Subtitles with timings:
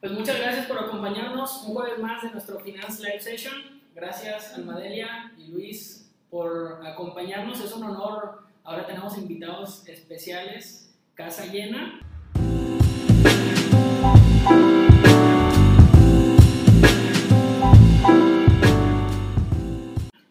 [0.00, 3.54] Pues muchas gracias por acompañarnos un jueves más de nuestro Finance Live Session.
[3.94, 7.60] Gracias Almadelia y Luis por acompañarnos.
[7.60, 8.42] Es un honor.
[8.62, 12.00] Ahora tenemos invitados especiales, casa llena.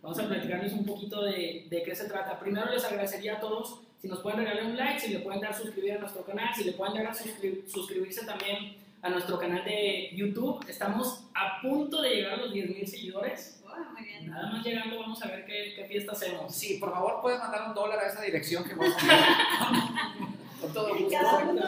[0.02, 2.40] Vamos a platicarles un poquito de, de qué se trata.
[2.40, 5.54] Primero les agradecería a todos si nos pueden regalar un like, si le pueden dar
[5.56, 8.76] suscribir a nuestro canal, si le pueden dar a suscri- suscribirse también
[9.08, 10.66] a nuestro canal de YouTube.
[10.68, 13.64] Estamos a punto de llegar a los 10.000 seguidores.
[13.94, 14.30] Muy bien.
[14.30, 16.54] Nada más llegando, vamos a ver qué, qué fiesta hacemos.
[16.54, 20.32] Sí, por favor, puedes mandar un dólar a esa dirección que vamos a poner.
[20.60, 21.20] Con todo gusto.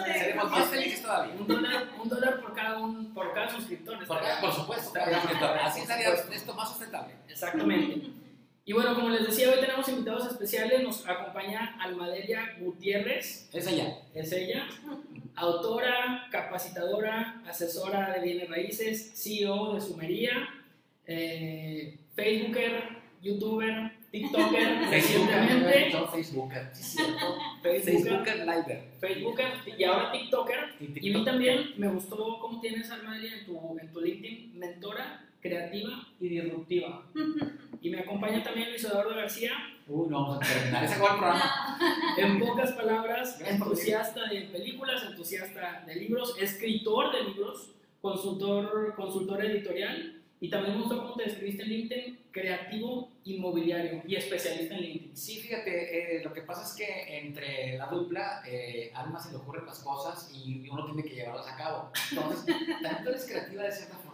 [0.06, 1.36] Seremos más felices todavía.
[1.40, 4.06] Un dólar, un dólar por, cada un, por cada suscriptor.
[4.06, 5.00] Por, por supuesto,
[5.64, 7.14] así estaría esto más sustentable.
[7.30, 8.10] Exactamente.
[8.66, 10.84] Y bueno, como les decía, hoy tenemos invitados especiales.
[10.84, 13.98] Nos acompaña Almadelia Gutiérrez, Es ella.
[14.14, 14.68] es ella,
[15.40, 20.50] autora, capacitadora, asesora de bienes raíces, CEO de Sumería,
[21.06, 22.84] eh, Facebooker,
[23.22, 26.72] YouTuber, TikToker, recientemente, Facebooker.
[27.62, 28.84] Facebooker, Liver.
[29.00, 30.58] Facebooker y ahora TikToker.
[30.80, 31.26] Y Y a mí TikTok.
[31.26, 37.04] también me gustó cómo tienes Almadelia en tu, en tu LinkedIn, mentora, creativa y disruptiva.
[37.82, 39.54] Y me acompaña también Luis Eduardo García,
[39.88, 40.84] Uy, no vamos a terminar.
[40.84, 41.78] Ese fue el programa.
[42.18, 50.20] En pocas palabras, entusiasta de películas, entusiasta de libros, escritor de libros, consultor, consultor editorial
[50.42, 55.18] y también me gustó cómo te describiste en LinkedIn, creativo inmobiliario y especialista en LinkedIn.
[55.18, 59.32] Sí, fíjate, eh, lo que pasa es que entre la dupla, eh, a Alma se
[59.32, 61.92] le ocurren las cosas y uno tiene que llevarlas a cabo.
[62.12, 62.56] Entonces,
[63.04, 64.09] tú eres creativa de cierta forma.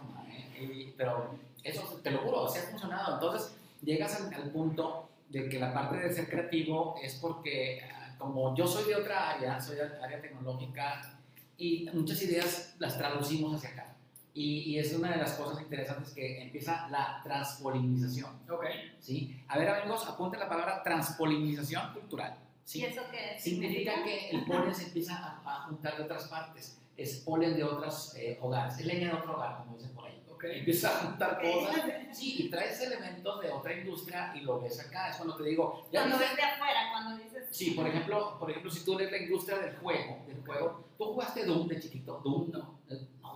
[0.60, 3.14] Y- pero eso te lo juro, así ha funcionado.
[3.14, 8.14] Entonces, llegas al, al punto de que la parte de ser creativo es porque, ah,
[8.18, 11.18] como yo soy de otra área, soy de área tecnológica
[11.58, 13.92] y muchas ideas las traducimos hacia acá.
[14.34, 18.30] Y, y es una de las cosas interesantes que empieza la transpolinización.
[18.50, 18.64] Ok.
[19.00, 19.34] ¿sí?
[19.48, 22.36] A ver, amigos, apunten la palabra transpolinización cultural.
[22.64, 22.80] ¿sí?
[22.80, 26.78] ¿Y eso qué Significa que el polen se empieza a, a juntar de otras partes.
[26.98, 30.22] Es polen de otros eh, hogares, es leña de otro hogar, como dicen por ahí.
[30.36, 30.44] Ok.
[30.44, 31.82] Empieza a juntar cosas.
[32.12, 35.10] Sí, y traes elementos de otra industria y lo ves acá.
[35.10, 37.44] Es cuando te digo, ya Cuando ves de afuera, cuando dices.
[37.50, 41.04] Sí, por ejemplo, por ejemplo, si tú lees la industria del juego, del juego, tú
[41.06, 42.76] jugaste Doom de chiquito, Doom No.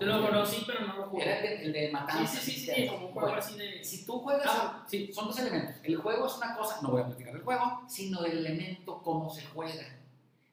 [0.01, 1.25] Yo lo conocí, pero no lo jugué.
[1.25, 2.41] Era el de, el de Sí, matanza.
[2.41, 3.85] sí, sí, sí, como un juego Bueno, así de...
[3.85, 5.13] si tú juegas Ah, sí.
[5.13, 5.75] son dos elementos.
[5.83, 9.29] El juego es una cosa, no voy a platicar del juego, sino del elemento cómo
[9.29, 10.00] se juega.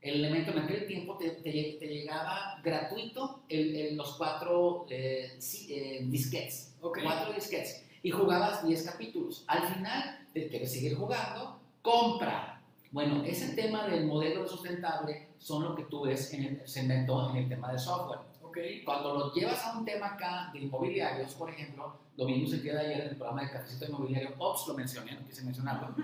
[0.01, 5.35] El elemento en aquel tiempo te, te- te llegaba gratuito el- el- los cuatro eh,
[5.39, 6.75] sí, eh, disquets.
[6.81, 6.99] Ok.
[7.03, 7.83] Cuatro disquets.
[8.03, 9.43] Y jugabas 10 capítulos.
[9.47, 12.61] Al final, te quieres seguir jugando, compra.
[12.91, 17.29] Bueno, ese tema del modelo sustentable son lo que tú ves en el, se inventó
[17.31, 18.19] en el tema de software.
[18.43, 18.57] Ok.
[18.85, 22.79] Cuando lo llevas a un tema acá de inmobiliarios, por ejemplo, lo el día de
[22.79, 25.95] ayer en el programa de Cafecito Inmobiliario, Ops lo mencioné, no quise mencionarlo,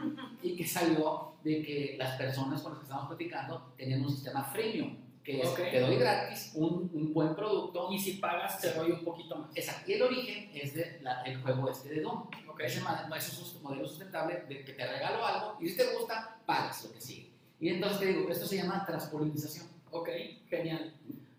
[0.44, 4.44] y que salió de que las personas con las que estábamos platicando tenían un sistema
[4.44, 5.58] freemium, que es, Ok.
[5.72, 7.90] te doy gratis un, un buen producto.
[7.92, 9.50] Y si pagas, te doy un poquito más.
[9.56, 9.90] Exacto.
[9.90, 12.24] Y el origen es de la- el juego este de Doom.
[12.48, 12.60] Ok.
[12.60, 15.78] Ese ma- no, ese es un modelo sustentable de que te regalo algo y si
[15.78, 17.30] te gusta, pagas lo que sigue.
[17.62, 19.66] Y entonces te digo, esto se llama transpolinización.
[19.92, 20.10] Ok,
[20.50, 20.94] genial.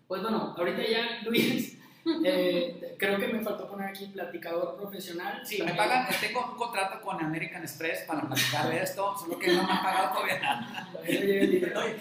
[0.07, 1.77] Pues bueno, ahorita ya, Luis,
[2.23, 5.41] eh, creo que me faltó poner aquí platicador profesional.
[5.45, 9.47] Sí, me pagan, tengo un contrato con American Express para platicar de esto, solo que
[9.53, 10.87] no me han pagado todavía.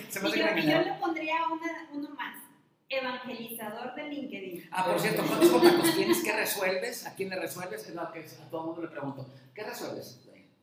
[0.08, 2.36] Se me hace yo, yo le pondría una- uno más.
[2.88, 4.68] Evangelizador de LinkedIn.
[4.70, 6.22] Ah, por cierto, ¿cuántos contactos tienes?
[6.22, 7.06] ¿Qué resuelves?
[7.06, 7.88] ¿A quién le resuelves?
[7.88, 9.26] Es lo que a todo el mundo le pregunto.
[9.54, 10.20] ¿Qué resuelves?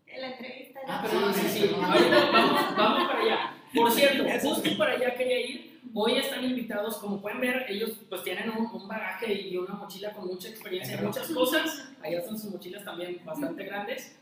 [0.07, 0.79] En la entrevista.
[0.87, 1.09] Ah, ¿no?
[1.09, 3.53] perdón, Sí, sí, vamos, vamos para allá.
[3.73, 5.70] Por cierto, justo para allá quería ir.
[5.93, 10.13] Hoy están invitados, como pueden ver, ellos pues tienen un, un bagaje y una mochila
[10.13, 11.89] con mucha experiencia en muchas cosas.
[12.01, 14.15] Allá están sus mochilas también bastante grandes.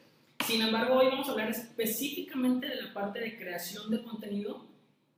[0.45, 4.65] Sin embargo, hoy vamos a hablar específicamente de la parte de creación de contenido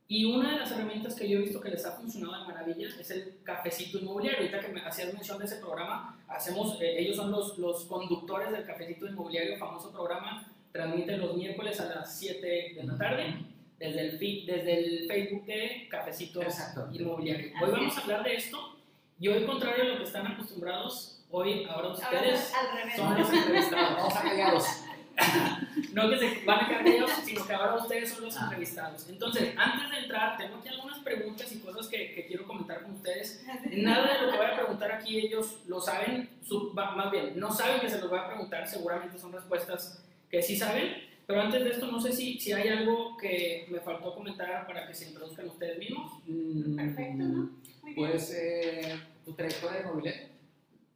[0.08, 2.88] y una de las herramientas que yo he visto que les ha funcionado de maravilla
[3.00, 4.40] es el cafecito inmobiliario.
[4.40, 8.50] Ahorita que me hacías mención de ese programa, hacemos, eh, ellos son los, los conductores
[8.50, 13.51] del cafecito inmobiliario, famoso programa, transmite los miércoles a las 7 de la tarde
[13.88, 16.88] desde el, desde el Facebook de Cafecito Exacto.
[16.92, 17.52] Inmobiliario.
[17.56, 17.98] Así Hoy vamos es.
[17.98, 18.76] a hablar de esto
[19.18, 22.96] y hoy, contrario a lo que están acostumbrados, hoy ahora Ahora ustedes al revés.
[22.96, 23.96] son los entrevistados.
[23.96, 24.66] Vamos a callados.
[25.92, 28.44] No que se van a quedar callados, sino que ahora ustedes son los Ah.
[28.44, 29.08] entrevistados.
[29.10, 32.92] Entonces, antes de entrar, tengo aquí algunas preguntas y cosas que, que quiero comentar con
[32.92, 33.44] ustedes.
[33.72, 36.30] Nada de lo que voy a preguntar aquí ellos lo saben,
[36.74, 40.56] más bien, no saben que se los voy a preguntar, seguramente son respuestas que sí
[40.56, 40.94] saben,
[41.26, 44.86] pero antes de esto no sé si, si hay algo que me faltó comentar para
[44.86, 46.12] que se introduzcan ustedes mismos.
[46.26, 47.50] Mm, Perfecto, ¿no?
[47.82, 47.94] Muy bien.
[47.96, 50.28] Pues, eh, tu trayectoria inmobiliaria.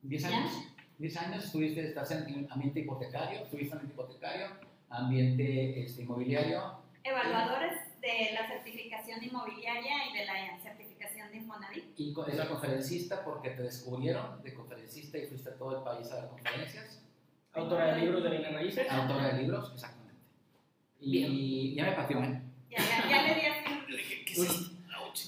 [0.02, 0.28] 10 ¿Ya?
[0.28, 0.52] años.
[0.99, 4.46] 10 años estuviste, estás en, en ambiente hipotecario, estuviste en ambiente hipotecario,
[4.88, 6.84] ambiente este, inmobiliario.
[7.05, 11.84] Evaluadores de la certificación inmobiliaria y de la certificación de Infonavit.
[11.96, 16.11] Y co- eres conferencista porque te descubrieron de conferencista y fuiste a todo el país
[16.11, 17.02] a dar conferencias.
[17.52, 18.90] Autora de libros de bienes raíces.
[18.90, 20.06] Autora de libros, exactamente.
[21.06, 21.75] Y Bien.
[21.76, 22.41] ya me pateó, ¿eh?
[22.69, 24.73] Ya, ya, ya le di así.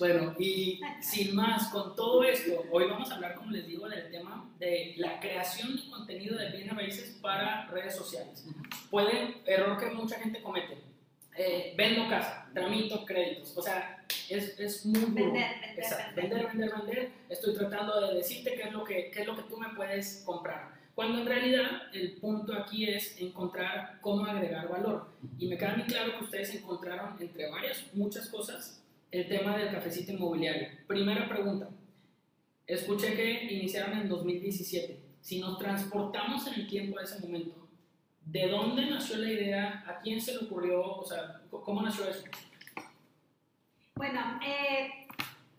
[0.01, 4.11] Bueno, y sin más, con todo esto, hoy vamos a hablar, como les digo, del
[4.11, 8.45] tema de la creación de contenido de bienes raíces para redes sociales.
[8.91, 10.79] Pueden, error que mucha gente comete,
[11.37, 15.15] eh, vendo casa, tramito créditos, o sea, es, es muy duro.
[15.15, 16.45] Vender, vender, Exacto, vender.
[16.45, 17.11] vender, vender, vender.
[17.29, 20.23] Estoy tratando de decirte qué es lo que, qué es lo que tú me puedes
[20.27, 20.78] comprar.
[20.99, 25.13] Cuando en realidad el punto aquí es encontrar cómo agregar valor.
[25.39, 29.71] Y me queda muy claro que ustedes encontraron entre varias, muchas cosas, el tema del
[29.71, 30.71] cafecito inmobiliario.
[30.89, 31.69] Primera pregunta.
[32.67, 35.01] Escuché que iniciaron en 2017.
[35.21, 37.69] Si nos transportamos en el tiempo a ese momento,
[38.25, 39.85] ¿de dónde nació la idea?
[39.87, 40.85] ¿A quién se le ocurrió?
[40.85, 42.25] O sea, ¿cómo nació eso?
[43.95, 45.07] Bueno, eh,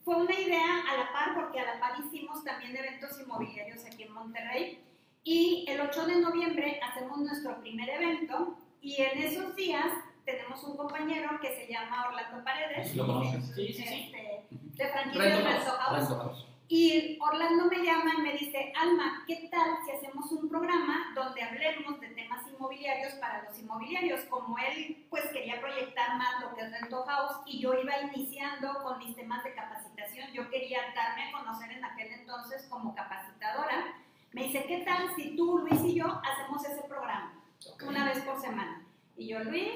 [0.04, 4.04] fue una idea a la par, porque a la par hicimos también eventos inmobiliarios aquí
[4.04, 4.89] en Monterrey.
[5.32, 9.86] Y el 8 de noviembre hacemos nuestro primer evento y en esos días
[10.26, 12.96] tenemos un compañero que se llama Orlando Paredes.
[12.96, 13.46] ¿Lo conoces?
[13.54, 14.12] Sí, sí, sí.
[14.12, 16.48] este, de franquicia House.
[16.68, 21.44] Y Orlando me llama y me dice, Alma, ¿qué tal si hacemos un programa donde
[21.44, 24.22] hablemos de temas inmobiliarios para los inmobiliarios?
[24.32, 28.82] Como él pues quería proyectar más lo que es Rento House y yo iba iniciando
[28.82, 33.94] con mis temas de capacitación, yo quería darme a conocer en aquel entonces como capacitadora.
[34.32, 37.34] Me dice, ¿qué tal si tú, Luis y yo hacemos ese programa
[37.74, 37.84] Ok.
[37.88, 38.86] una vez por semana?
[39.18, 39.70] Y yo, Luis,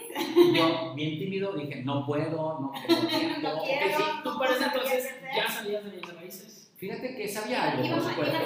[0.55, 3.39] Yo, bien tímido, dije, no puedo, no tengo tiempo.
[3.41, 3.97] No quiero.
[3.97, 6.71] sí, tú para ese no entonces ya salías de bienes raíces.
[6.77, 8.37] Fíjate que sabía algo, por supuesto.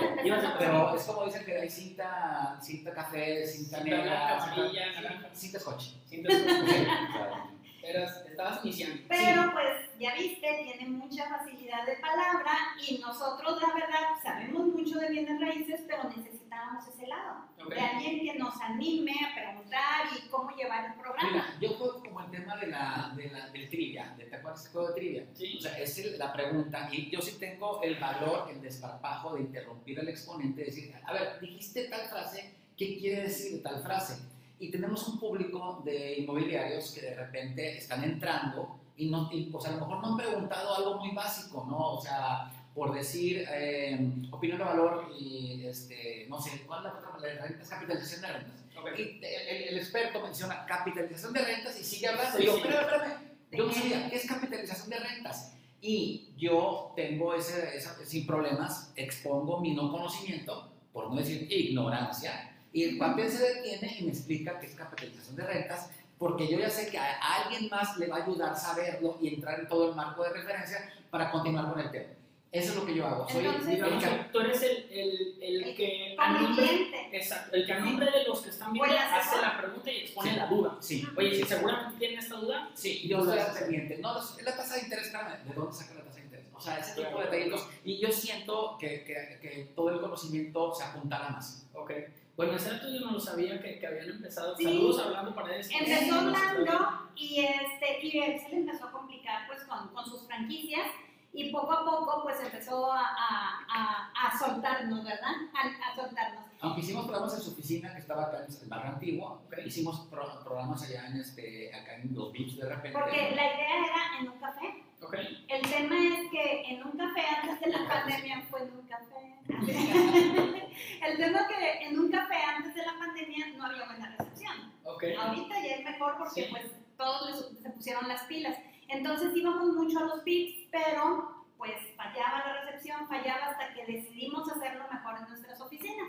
[0.60, 5.30] Pero es como dicen que hay cinta, cinta café, cinta Cinta negra, cinta- naranja.
[5.34, 5.84] cinta scotch.
[6.10, 7.50] Que Claro.
[7.84, 9.04] eras, estabas iniciando.
[9.08, 12.52] Pero pues ya viste, tiene mucha facilidad de palabra
[12.88, 17.46] y nosotros la verdad sabemos mucho de bienes raíces, pero necesitábamos ese lado.
[17.60, 17.74] Ok.
[17.74, 21.30] De alguien que nos anime a preguntar y cómo llevar el programa.
[21.30, 24.74] Mira, yo juego como el tema de la, de la, del trivia, ¿te acuerdas del
[24.74, 25.26] juego de trivia?
[25.34, 25.58] Sí.
[25.58, 30.00] O sea, es la pregunta y yo sí tengo el valor, el desparpajo de interrumpir
[30.00, 34.22] al exponente y decir, a ver, dijiste tal frase, ¿qué quiere decir tal frase?
[34.60, 39.66] Y tenemos un público de inmobiliarios que de repente están entrando y, no, y pues
[39.66, 41.94] a lo mejor no han preguntado algo muy básico, ¿no?
[41.94, 43.98] O sea, por decir eh,
[44.32, 47.18] opinión de valor y, este, no sé, ¿cuál es la otra?
[47.42, 48.64] Rentas, capitalización de rentas.
[48.80, 49.00] Ok.
[49.00, 52.38] Y el, el- experto menciona capitalización de rentas y sigue hablando.
[52.38, 52.60] Sí, y yo, sí.
[52.60, 53.28] espérame, espérame.
[53.52, 55.54] Yo no sabía qué es capitalización de rentas.
[55.82, 62.56] Y yo tengo ese, esa- sin problemas, expongo mi no conocimiento, por no decir ignorancia,
[62.74, 66.58] y el papel se detiene y me explica qué es capitalización de rentas, porque yo
[66.60, 69.90] ya sé que a alguien más le va a ayudar saberlo y entrar en todo
[69.90, 72.14] el marco de referencia para continuar con el tema.
[72.52, 73.28] Eso es lo que yo hago.
[73.30, 77.66] Soy Entonces, el Digamos que tú eres el, el, el que a nombre, exacto, el
[77.66, 79.98] que a nombre de los que están viendo Voy a hacer- hace la pregunta y
[79.98, 80.36] expone Sí.
[80.38, 80.78] la duda.
[80.80, 83.98] Sí, Oye, si seguramente tienen esta duda, Sí, yo estoy al pendiente.
[83.98, 86.46] No, es la tasa de interés, ¿de dónde saca la tasa de interés?
[86.56, 87.68] O sea, ese tipo de detallitos.
[87.84, 91.68] Y yo siento que, que, que todo el conocimiento se apuntala más.
[91.74, 91.92] ok.
[92.38, 94.56] Bueno, ese dato yo no lo sabía que, que habían empezado.
[94.56, 94.64] Sí.
[94.64, 95.72] Saludos hablando para eso.
[95.78, 100.28] Empezó hablando y, este, y él se le empezó a complicar pues con, con sus
[100.28, 100.86] franquicias
[101.34, 105.34] y poco a poco pues empezó a, a, a, a soltarnos, ¿verdad?
[105.54, 106.44] A, a soltarnos.
[106.62, 109.58] Aunque hicimos programas en su oficina, que estaba acá en el barrio antiguo, Ok.
[109.66, 112.98] hicimos pro- programas allá en este, acá en los beach de repente.
[112.98, 114.84] Porque la idea era en un café.
[115.02, 115.14] Ok.
[115.48, 119.36] El tema es que en un café antes de la pandemia fue en un café.
[121.02, 124.74] El tema es que en un café antes de la pandemia no había buena recepción.
[124.84, 125.04] Ok.
[125.20, 126.48] Ahorita ya es mejor porque Sí.
[126.50, 128.58] pues todos les- se pusieron las pilas.
[128.88, 134.50] Entonces íbamos mucho a los PIPs, pero pues fallaba la recepción, fallaba hasta que decidimos
[134.52, 136.08] hacerlo mejor en nuestras oficinas.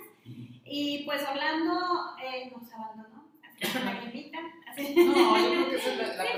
[0.65, 3.25] Y pues Orlando eh, nos abandonó,
[3.63, 4.39] así la llamita,
[4.71, 4.95] así.
[4.95, 6.31] No, yo creo que es la, la Sí,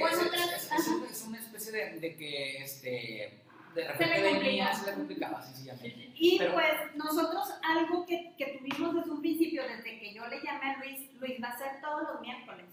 [0.00, 0.88] pues, que es, es- es
[1.26, 1.34] un-
[1.72, 3.42] de, de que este,
[3.74, 6.10] de repente venía, se le complicaba, sencillamente.
[6.14, 10.40] Y Pero- pues nosotros algo que, que tuvimos desde un principio, desde que yo le
[10.42, 12.66] llamé a Luis, Luis va a ser todos los miércoles.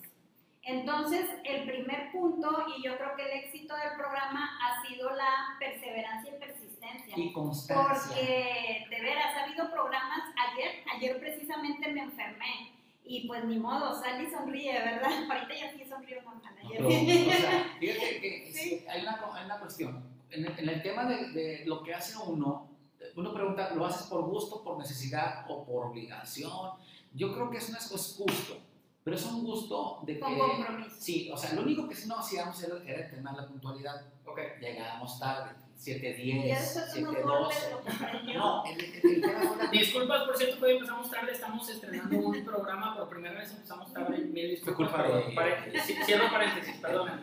[0.64, 5.56] Entonces, el primer punto, y yo creo que el éxito del programa ha sido la
[5.60, 7.14] perseverancia y persistencia.
[7.16, 8.14] Y constancia.
[8.14, 12.74] Porque de veras ha habido programas, ayer, ayer precisamente me enfermé.
[13.08, 15.10] Y pues ni modo, sal y sonríe, ¿verdad?
[15.32, 16.42] Ahorita ya sí sonrío normal.
[16.64, 17.28] No, sí.
[17.30, 18.86] o sea, fíjate que Sí.
[18.90, 20.04] hay, una, hay una cuestión.
[20.30, 22.70] En el, en el tema de, de lo que hace uno,
[23.16, 26.72] uno pregunta, ¿lo haces por gusto, por necesidad o por obligación?
[27.14, 28.58] Yo creo que eso no es, es gusto,
[29.04, 30.20] pero es un gusto de que...
[30.20, 30.96] Con compromiso.
[31.00, 33.48] Sí, o sea, lo único que sí no hacíamos era, era el tema de la
[33.48, 34.06] puntualidad.
[34.26, 34.40] Ok.
[34.60, 37.24] Llegábamos tarde, 7.10, Y ya después unos 7.12.
[37.24, 38.34] golpes lo comprendió.
[38.40, 42.96] No, el, el, el Disculpas, por cierto, que hoy empezamos tarde, estamos estrenando un programa,
[42.98, 44.64] por primera vez empezamos tarde, mil disculpas.
[44.64, 47.22] Fue culpa pero de- pare- sí, Cierro paréntesis, perdóname.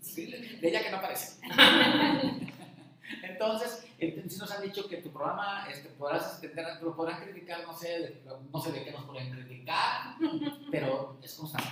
[0.00, 1.40] Sí, de ella que no aparece.
[3.22, 6.40] Entonces, el- sí nos han dicho que tu programa este, podrás
[6.96, 10.14] podrán criticar, no sé, de, no sé de qué nos pueden criticar,
[10.70, 11.68] pero es constante.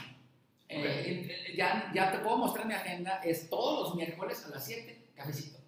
[0.69, 0.85] Eh, Ok.
[1.31, 4.99] eh, ya, ya te puedo mostrar mi agenda, es todos los miércoles a las 7,
[5.15, 5.59] cafecito.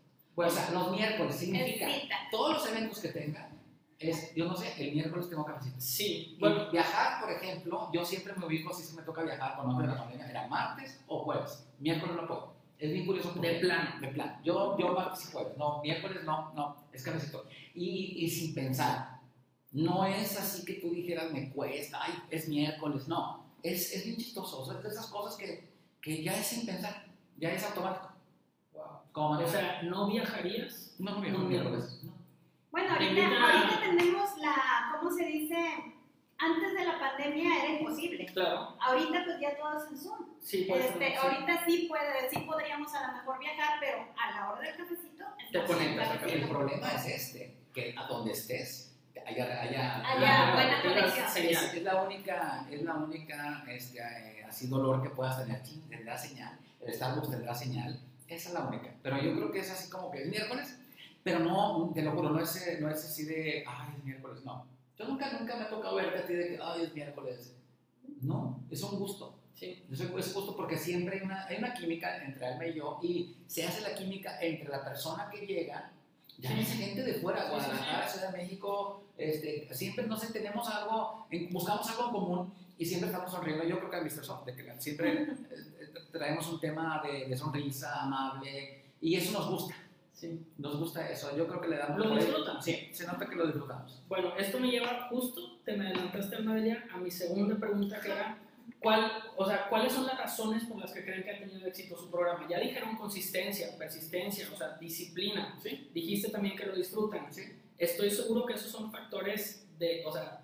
[0.47, 1.89] O sea, los miércoles significa
[2.31, 3.51] todos los eventos que tenga,
[3.99, 5.81] es, yo no sé, el miércoles tengo cafecito.
[5.81, 9.71] Sí, Bueno, viajar, por ejemplo, yo siempre me ubico, si se me toca viajar con
[9.71, 11.67] antes de la pandemia, era martes o jueves.
[11.81, 12.55] Miércoles no puedo.
[12.79, 13.33] Es bien curioso.
[13.33, 14.01] porque- De plano.
[14.01, 14.39] De plano.
[14.45, 15.57] Yo, yo martes y jueves.
[15.59, 17.45] No, miércoles no, no, es cafecito.
[17.75, 19.19] Y, y sin pensar.
[19.73, 23.09] No es así que tú dijeras, me cuesta, ay, es miércoles.
[23.09, 24.61] No, es, es bien chistoso.
[24.61, 25.69] O sea, es de esas cosas que,
[26.01, 27.05] que ya es sin pensar,
[27.37, 28.11] ya es automático.
[29.13, 30.95] Como O sea, ¿no viajarías?
[30.99, 32.01] no, no, no, miércoles.
[32.05, 32.13] No.
[32.71, 34.55] Bueno, ahorita, ahorita tenemos la,
[34.99, 35.57] ¿cómo se dice?
[36.41, 38.27] Antes de la pandemia era imposible.
[38.27, 40.19] Claro, Ahorita pues ya todo es en Zoom.
[40.41, 41.17] sí, puede ser, Este, sí.
[41.27, 45.25] ahorita sí puede, sí podríamos a lo mejor viajar, pero a la hora del cafecito
[45.51, 48.97] Te conectas al El problema es este, que a donde estés,
[49.27, 51.27] haya, haya, Haya buena conexión.
[51.45, 55.61] Es, es la única, es la única este, eh, así dolor que puedas tener.
[55.65, 58.01] Chin, Tendrá señal, el Starbucks tendrá señal.
[58.29, 58.95] Esa es la única.
[59.03, 60.79] Pero yo creo que es así como que es miércoles,
[61.23, 64.45] pero no, te lo juro, no es, eh, no es así de, ay, es miércoles,
[64.45, 64.67] no.
[64.99, 67.55] Yo nunca, nunca me ha tocado verte a ti de que, ay, es miércoles.
[68.21, 69.39] No, es un gusto.
[69.55, 73.37] Sí, es justo porque siempre hay una, hay una química entre Alma y yo y
[73.49, 75.91] se hace la química entre la persona que llega,
[76.39, 80.17] ya no es gente de fuera, Sí, sí, Guadalajara, Ciudad de México, este, siempre, no
[80.17, 83.65] sé, tenemos algo, buscamos algo en común y siempre estamos sonriendo.
[83.65, 84.25] Yo creo que a Mr.
[84.25, 85.27] Soft, de que siempre
[86.11, 89.75] traemos un tema de, de sonrisa amable y eso nos gusta,
[90.13, 90.45] sí.
[90.59, 91.37] nos gusta eso.
[91.37, 91.99] Yo creo que le damos...
[91.99, 92.63] ¿Lo disfrutan?
[92.63, 94.03] Sí, se nota que lo disfrutamos.
[94.09, 98.39] Bueno, esto me lleva justo, te me adelantaste, Almadelia, a mi segunda pregunta que era,
[98.81, 101.97] ¿cuál, o sea, ¿cuáles son las razones por las que creen que ha tenido éxito
[101.97, 102.47] su programa?
[102.49, 105.57] Ya dijeron consistencia, persistencia, o sea, disciplina.
[105.63, 105.91] Sí.
[105.95, 107.33] Dijiste también que lo disfrutan.
[107.33, 107.43] Sí.
[107.77, 110.41] Estoy seguro que esos son factores de, o sea,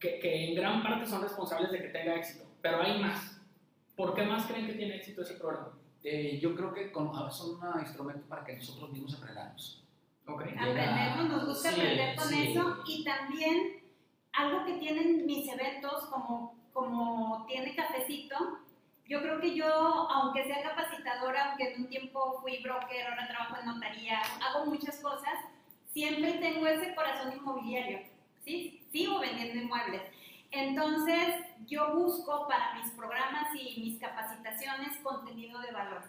[0.00, 3.31] que, que en gran parte son responsables de que tenga éxito, pero hay más.
[3.96, 5.72] ¿Por qué más creen que tiene éxito ese programa?
[6.02, 9.84] Eh, yo creo que con, son un instrumento para que nosotros mismos aprendamos.
[10.26, 10.42] Ok.
[10.56, 12.50] Aprendemos, nos gusta Sí, aprender con sí.
[12.50, 13.82] eso y también
[14.32, 18.58] algo que tienen mis eventos como, como tiene cafecito,
[19.06, 23.56] yo creo que yo, aunque sea capacitadora, aunque en un tiempo fui broker, ahora trabajo
[23.60, 25.34] en notaría, hago muchas cosas,
[25.92, 28.00] siempre tengo ese corazón inmobiliario,
[28.44, 28.82] ¿sí?
[28.90, 30.02] Sigo vendiendo inmuebles.
[30.52, 31.34] Entonces,
[31.66, 36.02] yo busco para mis programas y mis capacitaciones contenido de valor.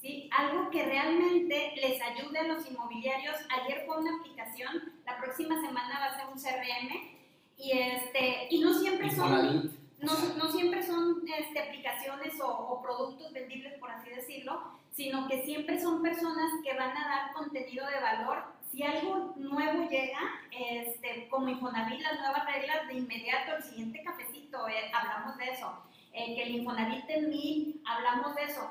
[0.00, 0.30] ¿sí?
[0.32, 3.36] Algo que realmente les ayude a los inmobiliarios.
[3.60, 7.20] Ayer fue una aplicación, la próxima semana va a ser un CRM
[7.56, 13.32] y, este, y no siempre son, no, no siempre son este, aplicaciones o, o productos
[13.32, 18.00] vendibles, por así decirlo, sino que siempre son personas que van a dar contenido de
[18.00, 18.44] valor.
[18.70, 20.20] Si algo nuevo llega,
[20.52, 25.82] este, como Infonavit, las nuevas reglas, de inmediato, el siguiente cafecito, eh, hablamos de eso.
[26.12, 28.68] Eh, que el Infonavit en mí, hablamos de eso.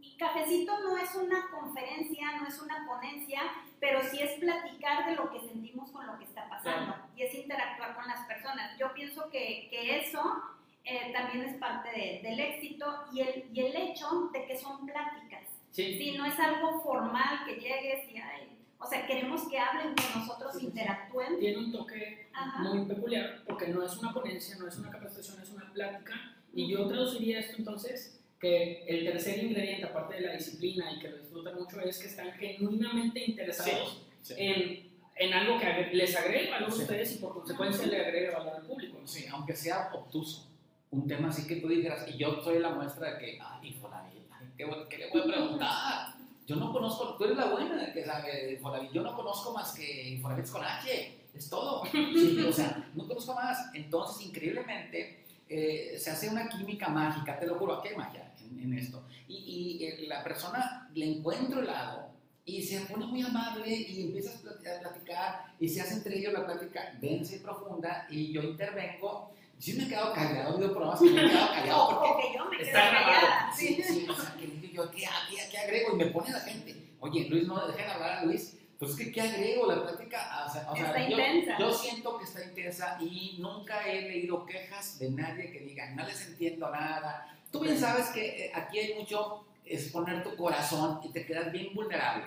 [0.00, 3.40] Y cafecito no es una conferencia, no es una ponencia,
[3.80, 7.34] pero sí es platicar de lo que sentimos con lo que está pasando y es
[7.34, 8.76] interactuar con las personas.
[8.78, 10.42] Yo pienso que, que eso
[10.84, 14.86] eh, también es parte de- del éxito y el, y el hecho de que son
[14.86, 15.42] pláticas.
[15.70, 15.98] Sí.
[15.98, 20.20] Sí, no es algo formal que llegues y, ay, o sea, queremos que hablen con
[20.22, 21.38] nosotros, Sí, interactúen.
[21.38, 22.62] Tiene un toque Ajá.
[22.62, 26.14] muy peculiar porque no es una ponencia, no es una capacitación, es una plática.
[26.54, 31.08] Y yo traduciría esto entonces que el tercer ingrediente, aparte de la disciplina y que
[31.08, 34.34] lo disfrutan mucho, es que están genuinamente interesados sí.
[34.36, 36.80] En, en algo que les agregue valor Sí.
[36.80, 39.00] a ustedes y por consecuencia le agregue valor al público.
[39.04, 40.48] Sí, aunque sea obtuso,
[40.92, 44.22] un tema así que tú dijeras, y yo soy la muestra de que, ah, Infonavit,
[44.30, 46.14] ay, ¿qué, voy- qué le voy a preguntar?
[46.48, 49.74] Yo no conozco, tú eres la buena que sabe de Infonavit, yo no conozco más
[49.74, 51.84] que Infonavit con H, es todo.
[51.92, 53.68] Sí, o sea, no conozco más.
[53.74, 58.60] Entonces, increíblemente, eh, se hace una química mágica, te lo juro, aquí hay magia en,
[58.60, 59.04] en esto.
[59.28, 62.08] Y, y, eh, la persona le encuentro el lado
[62.46, 66.32] y se pone muy amable y empiezas a a platicar y se hace entre ellos
[66.32, 69.32] la plática densa y profunda y yo intervengo.
[69.58, 72.38] Sí me he quedado callado, habido programas que me he quedado callado porque o que
[72.38, 73.26] yo me Está grabado.
[73.56, 74.98] Sí, sí, o sea, que digo yo, ¿qué,
[75.30, 75.94] qué, qué agrego?
[75.94, 79.10] Y me pone la gente, oye, Luis, no dejen hablar a Luis, pues es que,
[79.12, 79.66] ¿qué agrego?
[79.66, 81.56] La plática, o sea, o sea, Está yo, intensa.
[81.58, 86.06] yo siento que está intensa y nunca he leído quejas de nadie que diga, no
[86.06, 87.36] les entiendo nada.
[87.50, 91.74] Tú bien sabes que eh, aquí hay mucho exponer tu corazón y te quedas bien
[91.74, 92.26] vulnerable.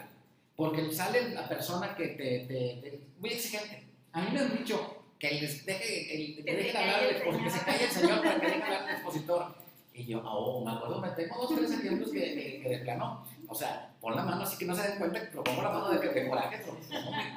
[0.57, 3.83] Porque sale la persona que te, te, te- muy exigente.
[4.11, 7.21] A mí me han dicho que les deje, el, que Que calle hablar al el
[7.21, 9.55] expo- que se calle el señor para que deje hablar al expositor.
[9.93, 13.23] Y yo, oh, me acuerdo, me tengo dos, tres ejemplos que, que, que de plano,
[13.47, 15.89] o sea, pon la mano así que no se den cuenta, pero pongo la mano
[15.91, 16.77] de, de coraje, pero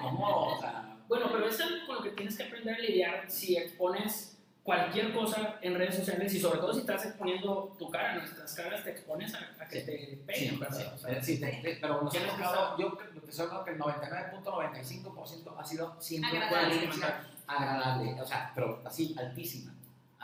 [0.00, 3.24] ¿cómo, o sea, Bueno, pero es algo con lo que tienes que aprender a lidiar
[3.30, 4.30] si expones
[4.62, 8.82] cualquier cosa en redes sociales y sobre todo si estás exponiendo tu cara, nuestras caras
[8.82, 9.86] te expones a, a que Sí.
[9.86, 9.92] te
[10.24, 10.78] peguen, Sí, ¿verdad?
[10.78, 13.78] sí, O sea, sí, te- te- pero nos hemos que yo creo- te que el
[13.78, 19.74] 99.95% ha sido siempre una experiencia agradable, o sea, pero así, altísima,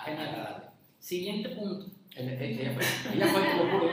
[0.04, 0.28] Genial.
[0.28, 0.66] agradable.
[0.98, 1.86] Siguiente punto.
[2.16, 3.90] El- el- Ella fue, ella fue puro.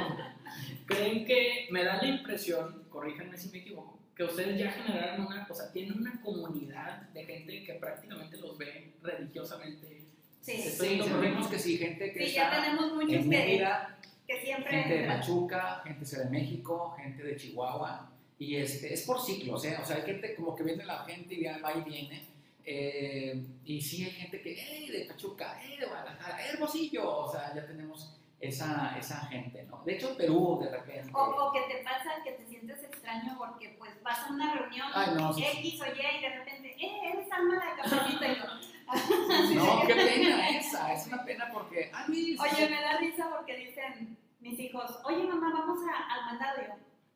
[0.85, 5.47] ¿Creen que me da la impresión, corríjanme si me equivoco, que ustedes ya generaron una
[5.47, 10.01] cosa, tienen una comunidad de gente que prácticamente los ve religiosamente?
[10.41, 13.97] Sí, Estoy Sí, sentimos que sí, gente que sí, ya está tenemos muchos en Mérida,
[14.25, 14.71] que siempre...
[14.83, 19.77] gente de Pachuca, gente de México, gente de Chihuahua, y este, es por ciclos, ¿eh?
[19.81, 22.21] O sea, hay gente como que viene la gente y va y viene,
[22.69, 27.31] eh, y sí hay gente que, hey, de Pachuca, hey, de Guadalajara, hey, Hermosillo, o
[27.31, 29.81] sea, ya tenemos esa, esa gente, ¿no?
[29.85, 31.09] De hecho, Perú, de repente.
[31.13, 34.87] O, o que te pasa que te sientes extraño porque pues vas a una reunión
[34.93, 35.59] Ay, no, sí, sí.
[35.59, 38.45] X o Y y de repente, eh, eres alma la cafecito y yo,
[39.55, 43.55] No, qué pena esa, es una pena porque, ah, mira, Oye, me da risa porque
[43.55, 46.61] dicen mis hijos, oye mamá, vamos a, al mandado.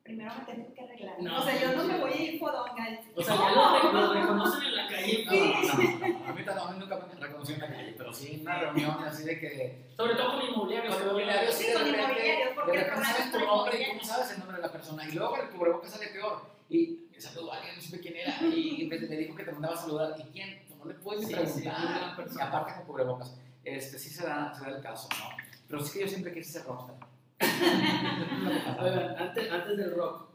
[0.04, 1.14] Primero me tengo que arreglar.
[1.22, 2.88] No, o sea, yo no me voy a ir fodonga.
[3.14, 7.20] O sea, ya los, re- los reconocen en la calle, No, no, no, nunca me
[7.20, 10.48] reconocí en la calle, pero sí en una reunión así de que sobre todo con
[10.48, 10.94] inmobiliarios.
[10.96, 14.30] Con inmobiliarios, sí, con inmobiliarios, porque de repente sabes es tu nombre y cómo sabes
[14.32, 15.08] el nombre de la persona.
[15.08, 16.50] Y luego el cubrebocas sale peor.
[16.68, 18.36] Y saludó a alguien, no supe quién era.
[18.42, 20.14] Y me, me dijo que te mandaba a saludar.
[20.18, 20.62] ¿Y quién?
[20.78, 22.16] No le puedes ni preguntar.
[22.40, 23.36] aparte con cubrebocas.
[23.62, 25.26] Este, sí se da, se da el caso, ¿no?
[25.68, 26.96] Pero sí que yo siempre quise ser rockstar.
[28.80, 30.28] Oigan, antes, antes del rock,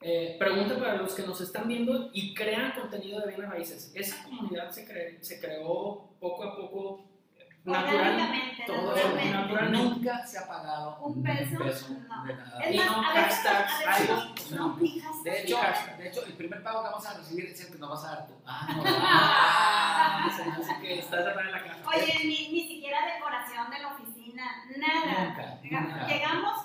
[0.00, 3.92] eh, pregunta para los que nos están viendo y crean contenido de bienes raíces.
[3.94, 7.04] ¿Esa comunidad se, cre- se creó poco a poco,
[7.64, 7.94] natural?
[7.96, 9.30] Orgánicamente, todo naturalmente.
[9.32, 9.72] natural.
[9.72, 12.24] Nunca se ha pagado Un peso, no.
[12.24, 12.60] de nada.
[12.64, 14.76] Es Y más, no a veces, hashtags, a veces, algo, no, no.
[14.76, 15.24] ni hashtags.
[15.24, 15.96] De hecho, hashtag.
[15.98, 18.08] de hecho, el primer pago que vamos a recibir es el que nos vas a
[18.16, 18.34] dar tú.
[18.46, 18.82] Ah, no.
[18.86, 21.78] Ah, que está cerrada la caja.
[21.88, 25.24] Oye, ni, ni siquiera decoración de la oficina, nada.
[25.28, 26.06] Nunca, Llega- nunca.
[26.06, 26.60] Llegamos,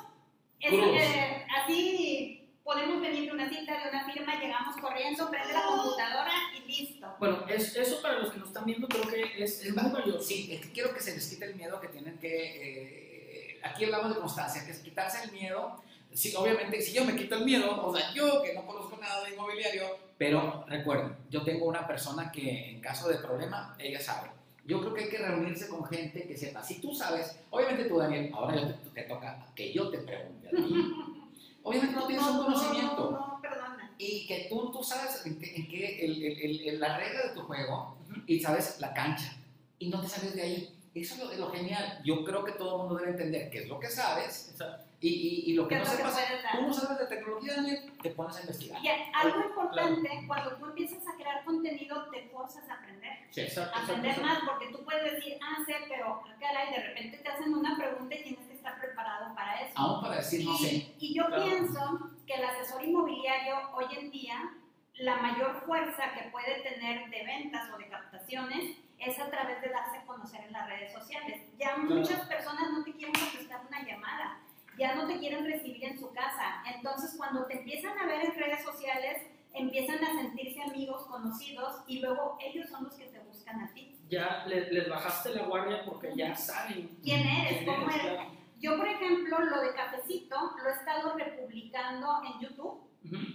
[0.59, 5.63] es, eh, así podemos venir de una cita, de una firma, llegamos corriendo, prende la
[5.63, 7.15] computadora y listo.
[7.19, 10.21] Bueno, es, eso para los que nos están viendo creo que es, es muy valioso.
[10.23, 13.55] Sí, es que quiero que se les quite el miedo que tienen que.
[13.55, 15.81] eh, aquí hablamos de constancia, que es quitarse el miedo.
[16.13, 19.23] Sí, obviamente, si yo me quito el miedo, o sea, yo que no conozco nada
[19.23, 24.29] de inmobiliario, pero recuerden, yo tengo una persona que en caso de problema, ella sabe.
[24.65, 26.63] Yo creo que hay que reunirse con gente que sepa.
[26.63, 30.47] Si tú sabes, obviamente tú, Daniel, ahora yo te, te toca que yo te pregunte
[30.47, 30.93] a ti.
[31.63, 33.11] Obviamente no tienes un conocimiento.
[33.11, 33.93] No, no, perdona.
[33.97, 37.27] Y que tú, tú sabes en qué, en qué el, el- el- el- la regla
[37.27, 39.35] de tu juego y sabes la cancha
[39.77, 40.75] y no te sales de ahí.
[40.95, 42.01] Eso es lo, es lo genial.
[42.03, 44.85] Yo creo que todo el mundo debe entender qué es lo que sabes Exacto.
[45.01, 46.15] Y, y, y lo que ¿Qué no sepas.
[46.53, 47.55] Tú no sabes de tecnología,
[48.03, 48.83] te pones a investigar.
[48.83, 53.17] Y algo importante, cuando tú empiezas a crear contenido, te forzas a aprender.
[53.31, 53.41] Sí.
[53.41, 54.27] Exacto, aprender exacto.
[54.27, 58.15] más, porque tú puedes decir, ah, sé, pero caray, de repente te hacen una pregunta
[58.15, 59.73] y tienes que estar preparado para eso.
[59.75, 60.67] Aún para decir no sé.
[60.67, 61.43] Y, y yo Claro.
[61.45, 64.53] pienso que el asesor inmobiliario hoy en día,
[64.95, 69.69] la mayor fuerza que puede tener de ventas o de captaciones es a través de
[69.69, 71.41] darse a conocer en las redes sociales.
[71.57, 74.37] Ya muchas personas no te quieren contestar una llamada,
[74.77, 76.63] ya no te quieren recibir en su casa.
[76.75, 79.21] Entonces, cuando te empiezan a ver en redes sociales,
[79.53, 83.97] empiezan a sentirse amigos, conocidos, y luego ellos son los que te buscan a ti.
[84.09, 87.63] Ya le- les bajaste la guardia porque ya saben ¿Quién eres?
[87.63, 88.27] quién ¿Cómo eres, eres?
[88.59, 92.87] Yo, por ejemplo, lo de cafecito lo he estado republicando en YouTube.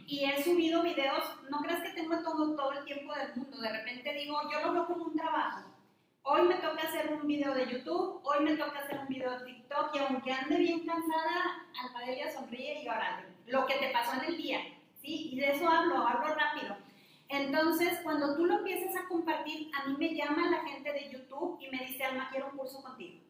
[0.07, 3.73] Y he subido videos, no creas que tengo todo, todo el tiempo del mundo, de
[3.73, 5.69] repente digo, yo lo veo como un trabajo.
[6.29, 9.45] Hoy me toca hacer un video de YouTube, hoy me toca hacer un video de
[9.45, 14.25] TikTok y aunque ande bien cansada, Almadelia sonríe y órale, lo que te pasó en
[14.33, 14.59] el día,
[15.01, 15.31] ¿sí?
[15.33, 16.77] Y de eso hablo, hablo rápido.
[17.29, 21.61] Entonces, cuando tú lo empiezas a compartir, a mí me llama la gente de YouTube
[21.61, 23.21] y me dice, Alma, quiero un curso contigo.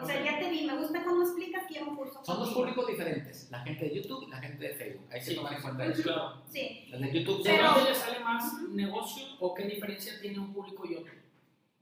[0.00, 2.86] O sea, ya te vi, me gusta cómo explicas, quiero un curso Son dos públicos
[2.86, 5.06] diferentes, la gente de YouTube y la gente de Facebook.
[5.10, 6.02] Hay que Sí, tomar en cuenta eso.
[6.02, 6.42] claro.
[6.48, 10.52] Sí, Las de YouTube ¿De dónde le sale más negocio o qué diferencia tiene un
[10.54, 11.12] público y otro?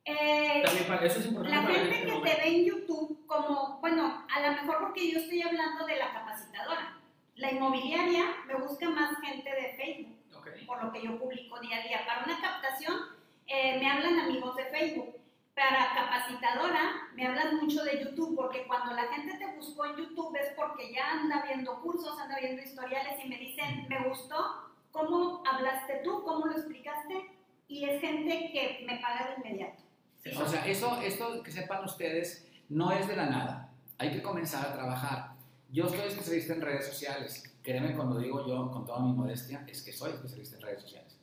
[0.06, 3.26] Eh, También para eso es importante La para gente que que te ve en YouTube,
[3.26, 6.96] como, bueno, a lo mejor porque yo estoy hablando de la capacitadora.
[7.34, 10.16] La inmobiliaria me busca más gente de Facebook.
[10.32, 10.46] Ok.
[10.46, 10.66] Ok.
[10.66, 12.06] por lo que yo publico día a día.
[12.06, 12.94] Para una captación
[13.48, 15.16] eh, me hablan amigos de Facebook.
[15.54, 20.36] Para capacitadora me hablan mucho de YouTube, porque cuando la gente te buscó en YouTube
[20.36, 25.42] es porque ya anda viendo cursos, anda viendo historiales y me dicen, me gustó cómo
[25.46, 27.30] hablaste tú, cómo lo explicaste,
[27.68, 29.82] y es gente que me paga de inmediato.
[30.34, 33.72] O sea, eso, esto que sepan ustedes no es de la nada.
[33.98, 35.32] Hay que comenzar a trabajar.
[35.70, 37.42] Yo soy especialista en redes sociales.
[37.62, 41.16] Créeme cuando digo yo, con toda mi modestia, es que soy especialista en redes sociales.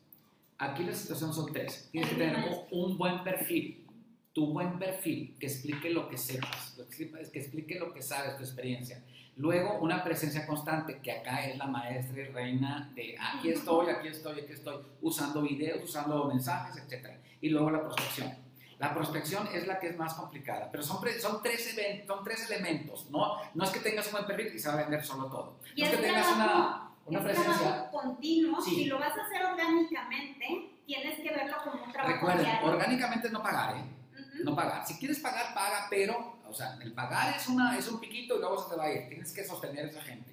[0.57, 1.89] Aquí la situación son tres.
[1.91, 2.37] Tienes que tener
[2.71, 3.85] un, buen perfil.
[4.33, 9.03] Tu buen perfil que explique lo que sepas, que explique lo que sabes, tu experiencia.
[9.35, 14.07] Luego, una presencia constante, que acá es la maestra y reina de aquí estoy, aquí
[14.07, 17.09] estoy, aquí estoy, usando videos, usando mensajes, etc.
[17.41, 18.42] Y luego la prospección.
[18.83, 23.09] La prospección es la que es más complicada, pero son, son, tres, son tres elementos.
[23.09, 25.59] No, no es que tengas un buen perfil y se va a vender solo todo.
[25.75, 27.89] Y No es que tengas una, una es presencia.
[27.91, 28.61] continuo.
[28.61, 28.75] Sí.
[28.75, 30.45] Si lo vas a hacer orgánicamente,
[30.85, 32.67] tienes que verlo como un trabajo Recuerden, diario.
[32.71, 33.83] orgánicamente no pagar, ¿eh?
[34.11, 34.43] Ujú.
[34.43, 34.85] No pagar.
[34.85, 38.39] Si quieres pagar, paga, pero, o sea, el pagar es, una, es un piquito y
[38.39, 39.07] luego se te va a ir.
[39.07, 40.31] Tienes que sostener a esa gente.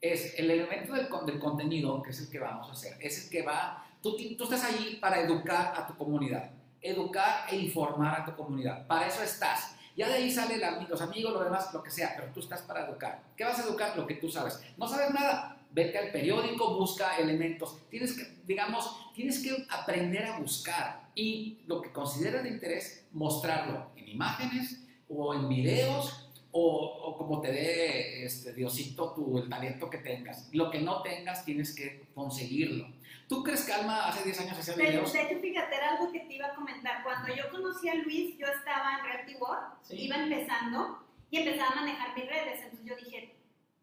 [0.00, 3.30] Es el elemento del, del contenido, que es el que vamos a hacer, es el
[3.30, 3.84] que va.
[4.02, 6.50] Tú, tú estás allí para educar a tu comunidad,
[6.82, 8.86] educar e informar a tu comunidad.
[8.86, 9.74] Para eso estás.
[9.96, 12.62] Ya de ahí sale la- los amigos, lo demás, lo que sea, pero tú estás
[12.62, 13.22] para educar.
[13.36, 13.96] ¿Qué vas a educar?
[13.96, 14.60] Lo que tú sabes.
[14.78, 15.56] No sabes nada.
[15.72, 17.76] Vete al periódico, busca elementos.
[17.90, 23.90] Tienes que, digamos, tienes que aprender a buscar y lo que consideres de interés, mostrarlo
[23.96, 26.62] en imágenes o en videos o,
[27.04, 30.48] o como te dé este, Diosito tu, el talento que tengas.
[30.52, 32.88] Lo que no tengas, tienes que conseguirlo.
[33.30, 35.12] ¿Tú crees que Alma hace 10 años hacía De, videos?
[35.12, 37.04] de hecho, fíjate, era algo que te iba a comentar.
[37.04, 39.96] Cuando yo conocí a Luis, yo estaba en Realty World, Sí.
[40.06, 40.98] iba empezando
[41.30, 42.60] y empezaba a manejar mis redes.
[42.64, 43.36] Entonces yo dije,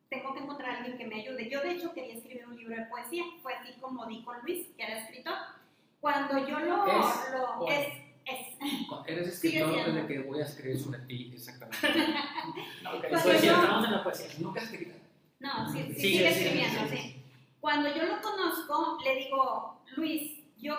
[0.10, 1.50] tengo que encontrar a alguien que me ayude.
[1.50, 3.24] Yo, de hecho, quería escribir un libro de poesía.
[3.42, 5.36] Fue así como di con Luis, que era escritor.
[6.02, 6.86] Cuando yo lo...
[6.86, 7.88] Es, lo- o es,
[8.26, 8.48] es.
[9.08, 9.94] Eres escritor siendo.
[9.94, 11.78] desde que voy a escribir sobre ti, exactamente.
[12.84, 14.28] No, ok, Cuando poesía, yo- estamos en la poesía.
[14.40, 14.98] Nunca has escrito.
[15.40, 17.17] No, sí, sí, Sigue, sigue escribiendo, sí.
[17.60, 20.76] Cuando yo lo conozco, le digo, Luis, yo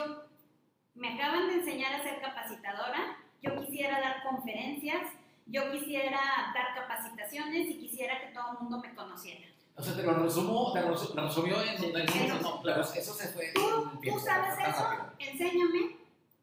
[0.94, 5.08] me acaban de enseñar a ser capacitadora, yo quisiera dar conferencias,
[5.46, 6.20] yo quisiera
[6.54, 9.46] dar capacitaciones y quisiera que todo el mundo me conociera.
[9.76, 13.14] O sea, te lo resumo, te lo resu- lo resumió en, sí, no, claro, eso
[13.14, 13.52] se fue.
[13.54, 15.12] Tú, sabes eso, rápido.
[15.18, 15.96] enséñame,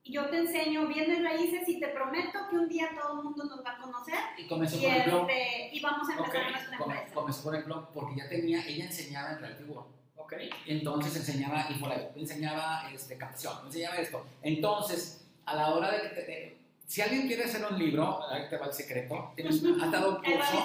[0.03, 3.43] y yo te enseño bienes raíces y te prometo que un día todo el mundo
[3.43, 5.29] nos va a conocer Y comenzó y, con el blog.
[5.29, 7.15] este, y vamos a empezar Ok, nuestra Come- empresa.
[7.15, 9.95] Comenzó con el blog porque ya tenía, ella enseñaba en World.
[10.25, 10.33] Ok.
[10.65, 14.25] Entonces enseñaba Infolive, enseñaba este, captación, enseñaba esto.
[14.41, 16.57] Entonces, a la hora de que te- de-
[16.87, 20.23] si alguien quiere hacer un libro, ahí te va el secreto, tienes, has dado un
[20.23, 20.63] curso,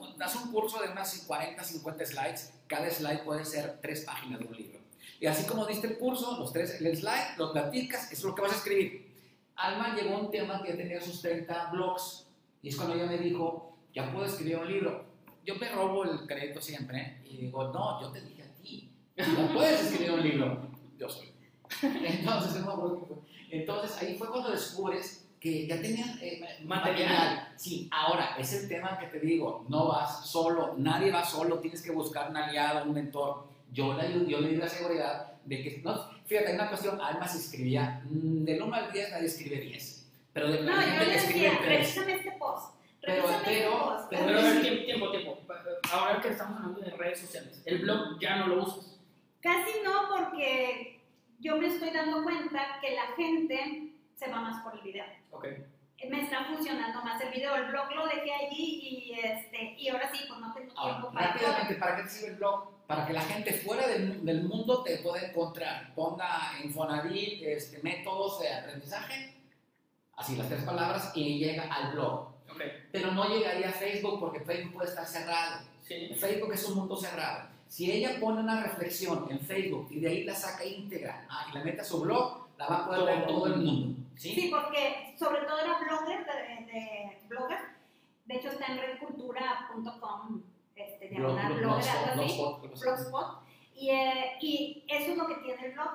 [0.00, 4.38] un, das un curso de unas 40, 50 slides, cada slide puede ser tres páginas
[4.40, 4.78] de un libro.
[5.20, 8.34] Y así como diste el curso, los tres, el slide, lo platicas, eso es lo
[8.34, 9.08] que vas a escribir.
[9.56, 12.26] Alma llegó a un tema que ya tenía sus 30 blogs,
[12.62, 15.04] y es cuando ella me dijo, ya puedo escribir un libro.
[15.44, 18.37] Yo me robo el crédito siempre, y digo, no, yo te dije
[19.26, 20.68] no puedes escribir un libro.
[20.98, 21.28] Yo soy.
[21.82, 23.18] Entonces, no.
[23.50, 27.52] Entonces, ahí fue cuando descubres que ya tenían eh, Material.
[27.56, 31.80] Sí, ahora, es el tema que te digo, no vas solo, nadie va solo, tienes
[31.82, 33.46] que buscar un aliado, un mentor.
[33.72, 35.94] Yo le, yo le di la seguridad de que, no,
[36.26, 40.06] fíjate, hay una cuestión, Alma se escribía, mm, del 1 al 10 nadie escribe 10,
[40.32, 41.68] pero de No, la yo le que escribe decía, 3.
[41.78, 42.74] revísame este post.
[43.00, 44.06] Pero- pero- este post.
[44.10, 45.38] pero- Pero ver, tiempo, tiempo, tiempo.
[45.92, 48.87] Ahora que estamos hablando de redes sociales, el blog ya no lo usas.
[49.40, 51.00] Casi no, porque
[51.38, 55.04] yo me estoy dando cuenta que la gente se va más por el video.
[55.30, 55.46] Ok.
[56.08, 57.56] Me está funcionando más el video.
[57.56, 61.12] El blog lo dejé allí y, este, y ahora sí, pues no tengo Ahora, tiempo
[61.12, 62.86] para rápidamente, ¿para qué te sirve el blog?
[62.86, 65.92] Para que la gente fuera del, del mundo te pueda encontrar.
[65.94, 69.34] Ponga Infonavit, este, métodos de aprendizaje,
[70.16, 72.28] así las tres palabras, y llega al blog.
[72.50, 72.62] Ok.
[72.92, 75.66] Pero no llegaría a Facebook porque Facebook puede estar cerrado.
[75.82, 76.14] Sí.
[76.18, 77.48] Facebook es un mundo cerrado.
[77.68, 81.54] Si ella pone una reflexión en Facebook y de ahí la saca íntegra ah, y
[81.54, 84.00] la mete a su blog, la va a poder ver todo el mundo.
[84.16, 84.30] ¿sí?
[84.34, 87.58] Sí, porque sobre todo era blogger de, de blogger.
[88.26, 90.42] De hecho está en redcultura.com,
[90.76, 91.80] este, Blog- diagonal blog-
[92.60, 93.42] blogger, blogspot.
[93.74, 95.90] Y, eh, y eso es lo que tiene el blog.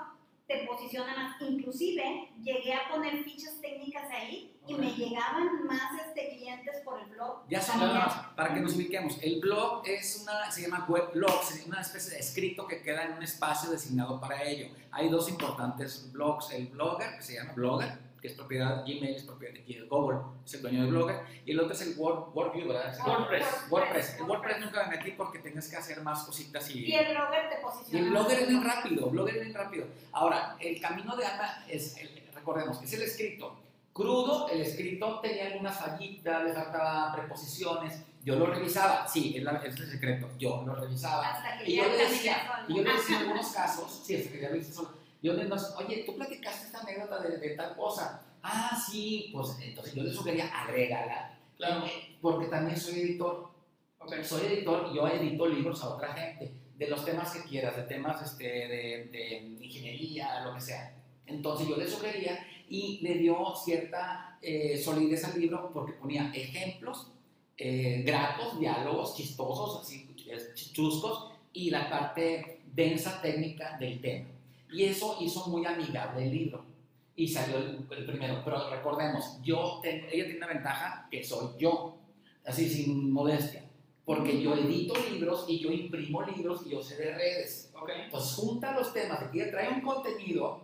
[0.47, 1.41] Te posiciona más.
[1.41, 7.09] Inclusive llegué a poner fichas técnicas ahí y me llegaban más este, clientes por el
[7.09, 7.43] blog.
[7.49, 9.17] Ya son más, para que nos ubiquemos.
[9.21, 13.13] El blog es una, se llama weblog, es una especie de escrito que queda en
[13.13, 14.67] un espacio designado para ello.
[14.91, 19.15] Hay dos importantes blogs, el blogger, que se llama blogger, que es propiedad de Gmail,
[19.17, 22.33] es propiedad de Google, es el dueño de Blogger, y el otro es el Word,
[22.33, 22.97] WordView, ¿verdad?
[23.05, 23.45] WordPress.
[23.69, 24.15] WordPress.
[24.17, 26.85] El WordPress nunca me metí porque tengas que hacer más cositas y...
[26.85, 28.05] Y el blogger te Y posiciona.
[28.05, 29.87] el blogger es bien rápido, blogger es bien rápido.
[30.13, 33.59] Ahora, el camino de Ana es, el- recordemos, es el escrito.
[33.91, 38.01] Crudo, el escrito tenía algunas fallitas, le faltaba preposiciones.
[38.23, 40.29] Yo lo revisaba, sí, es, la- es el secreto.
[40.39, 41.27] Yo lo revisaba.
[41.33, 44.15] Hasta que Y ya yo le decía, y yo le decía en algunos casos, sí,
[44.15, 45.02] hasta que ya lo hice solo.
[45.23, 48.21] Yo le decía, oye, tú platicaste esta anécdota de, de tal cosa.
[48.43, 51.39] Ah, sí, pues entonces yo le sugería, agrégala.
[51.57, 51.85] Claro.
[51.85, 53.51] Eh, Porque también soy editor
[53.99, 54.21] Ok.
[54.21, 58.21] soy editor, yo edito libros a otra gente, de los temas que quieras, de temas
[58.21, 60.93] este, de, de ingeniería, lo que sea.
[61.25, 67.13] Entonces yo le sugería y le dio cierta eh, solidez al libro porque ponía ejemplos
[67.57, 70.09] eh, gratos, diálogos chistosos, así
[70.73, 74.27] chuscos, y la parte densa técnica del tema.
[74.73, 76.65] Y eso hizo muy amigable el libro.
[77.15, 78.41] Y salió el, el primero.
[78.43, 81.95] Pero recordemos, yo ten- ella tiene una ventaja que soy yo,
[82.45, 83.63] así sin modestia.
[84.05, 87.71] Porque yo edito libros y yo imprimo libros y yo sé de redes.
[87.79, 87.89] Ok.
[88.05, 90.61] Entonces junta los temas, que trae un contenido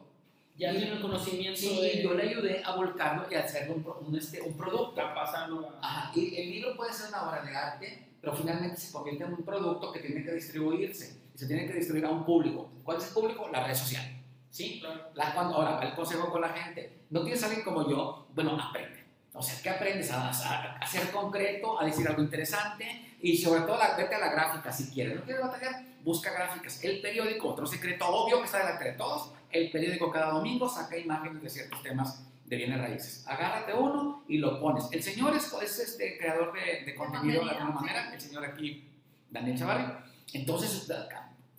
[0.58, 2.04] Ya Y- tiene el conocimiento Sí, de.
[2.04, 4.96] yo le ayudé a volcarlo y a hacerle un, un, este, un producto.
[5.16, 5.88] pasarlo a.
[5.88, 9.34] Ajá, y el libro puede ser una obra de arte, pero finalmente se convierte en
[9.36, 11.18] un producto que tiene que distribuirse.
[11.40, 12.70] Se tiene que distribuir a un público.
[12.84, 13.48] ¿Cuál es el público?
[13.48, 14.04] La red social.
[14.50, 14.80] ¿Sí?
[14.82, 15.10] Claro.
[15.14, 17.04] La, cuando, ahora, el consejo con la gente.
[17.10, 19.06] No tienes a alguien como yo, bueno, aprende.
[19.32, 20.12] O sea, ¿qué aprendes?
[20.12, 24.20] A, a- a ser concreto, a decir algo interesante y sobre todo la, vete a
[24.20, 25.16] la gráfica si quieres.
[25.16, 25.82] ¿No quieres batallar?
[26.04, 26.84] Busca gráficas.
[26.84, 30.98] El periódico, otro secreto obvio que está delante de todos, el periódico cada domingo saca
[30.98, 33.24] imágenes de ciertos temas de bienes raíces.
[33.28, 34.90] Agárrate uno y lo pones.
[34.92, 38.90] El señor es, es este creador de, de contenido de alguna manera, el señor aquí,
[39.30, 39.86] Daniel Chavarri.
[40.34, 40.92] Entonces,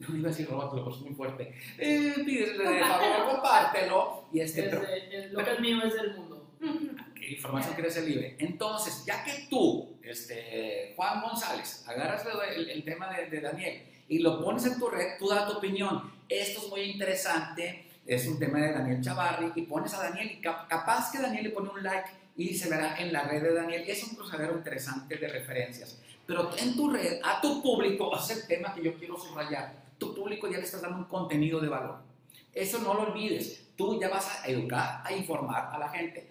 [0.09, 1.55] no iba a decir roba, pero es muy fuerte.
[1.79, 4.25] Eh, pídele de favor, compártelo.
[4.33, 6.51] Y este, Es pero- es- lo que es mío es del mundo.
[7.15, 8.37] Que información quiere ser libre.
[8.39, 14.19] Entonces, ya que tú, este, Juan González, agarras el, el tema de, de Daniel y
[14.19, 16.11] lo pones en tu red, tú das tu opinión.
[16.29, 20.41] Esto es muy interesante, es un tema de Daniel Chavarri, y pones a Daniel, y
[20.41, 23.55] cap- capaz que Daniel le pone un like y se verá en la red de
[23.55, 23.85] Daniel.
[23.87, 26.01] Es un cruzadero interesante de referencias.
[26.27, 29.80] Pero en tu red, a tu público, es el tema que yo quiero subrayar.
[30.01, 31.99] Tu público ya le estás dando un contenido de valor.
[32.53, 33.69] Eso no lo olvides.
[33.77, 36.29] Tú ya vas a educar, a informar a la gente.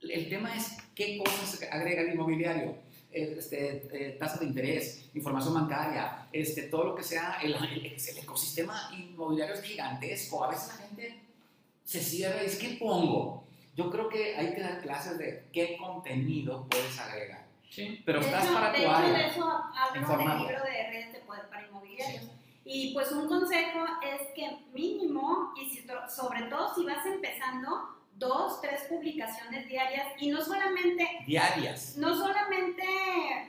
[0.00, 2.76] El tema es qué cosas agrega el inmobiliario.
[3.10, 8.18] Este, eh, tasa de interés, información bancaria, este, todo lo que sea, el, el- el
[8.18, 10.44] ecosistema inmobiliario es gigantesco.
[10.44, 11.20] A veces la gente
[11.82, 13.44] se cierra y dice, ¿qué pongo?
[13.74, 17.46] Yo creo que hay que dar clases de qué contenido puedes agregar.
[17.70, 18.02] Sí.
[18.04, 19.26] Pero de estás hecho, para de tu hecho, de área.
[19.28, 22.24] eso hablo del libro de redes de poder para inmobiliarios.
[22.68, 28.60] Y pues un consejo es que mínimo, y si sobre todo si vas empezando, dos,
[28.62, 31.96] tres publicaciones diarias y no solamente Diarias.
[31.98, 32.82] no solamente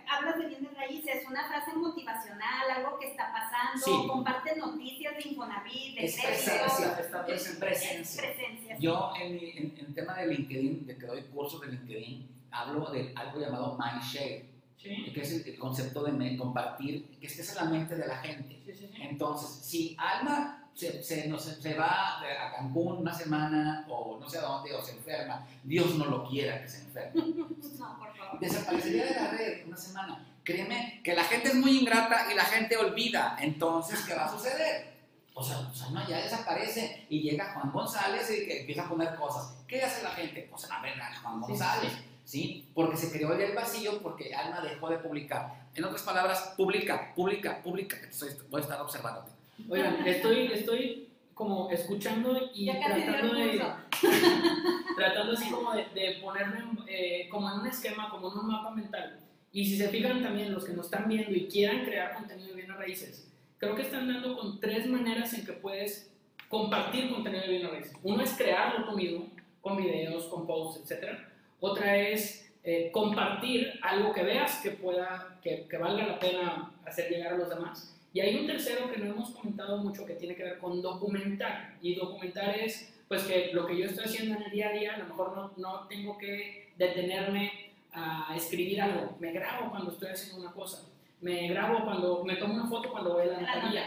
[0.10, 4.08] hablas de bienes raíces, una frase motivacional, algo que está pasando, Sí.
[4.08, 8.02] comparte noticias de Infonavit, de Es crédito, presencia, está es- es presencia.
[8.02, 8.76] es presencia.
[8.78, 8.84] sí.
[8.84, 12.92] Yo en, mi- en, en tema de LinkedIn, de que doy cursos de LinkedIn, hablo
[12.92, 14.46] de algo llamado mindshare,
[14.78, 15.12] Sí.
[15.14, 18.62] que es el, concepto de compartir, que estés en la mente de la gente.
[18.66, 19.02] Sí, sí, sí.
[19.02, 24.38] Entonces, si Alma se, se, no se va a Cancún una semana o no sé
[24.38, 27.22] a dónde o se enferma, Dios no lo quiera que se enferme.
[27.78, 28.40] No, por favor.
[28.40, 30.26] Desaparecería de la red una semana.
[30.44, 33.38] Créeme que la gente es muy ingrata y la gente olvida.
[33.40, 34.98] Entonces, ¿qué va a suceder?
[35.34, 39.16] O sea, pues Alma ya desaparece y llega Juan González y que empieza a poner
[39.16, 39.56] cosas.
[39.68, 40.48] ¿Qué hace la gente?
[40.50, 41.94] Pues a ver a Juan González,
[42.28, 42.68] ¿sí?
[42.76, 45.68] Porque se creó el vacío porque Alma dejó de publicar.
[45.74, 47.96] En otras palabras, publica, publica, publica.
[48.10, 49.32] estoy- voy a estar observándote.
[49.70, 53.62] Oigan, estoy, estoy como escuchando y Ya casi dio tratando de,
[54.98, 58.72] tratando así como de, de ponerme eh, como en un esquema, como en un mapa
[58.72, 59.20] mental.
[59.54, 62.56] Y si se fijan también los que nos están viendo y quieran crear contenido de
[62.56, 66.12] bienes raíces, creo que están dando con tres maneras en que puedes
[66.50, 67.94] compartir contenido de bienes raíces.
[68.04, 69.30] Uno es crearlo tú mismo,
[69.62, 71.18] con videos, con posts, etc.
[71.60, 77.10] Otra es eh, compartir algo que veas que pueda, que, que valga la pena hacer
[77.10, 77.98] llegar a los demás.
[78.14, 81.78] Y hay un tercero que no hemos comentado mucho que tiene que ver con documentar.
[81.82, 84.96] Y documentar es, pues, que lo que yo estoy haciendo en el día a día,
[84.96, 89.16] a lo mejor no, no tengo que detenerme a escribir algo.
[89.20, 90.88] Me grabo cuando estoy haciendo una cosa.
[91.22, 93.86] Me grabo cuando, me tomo una foto cuando voy a la notaría.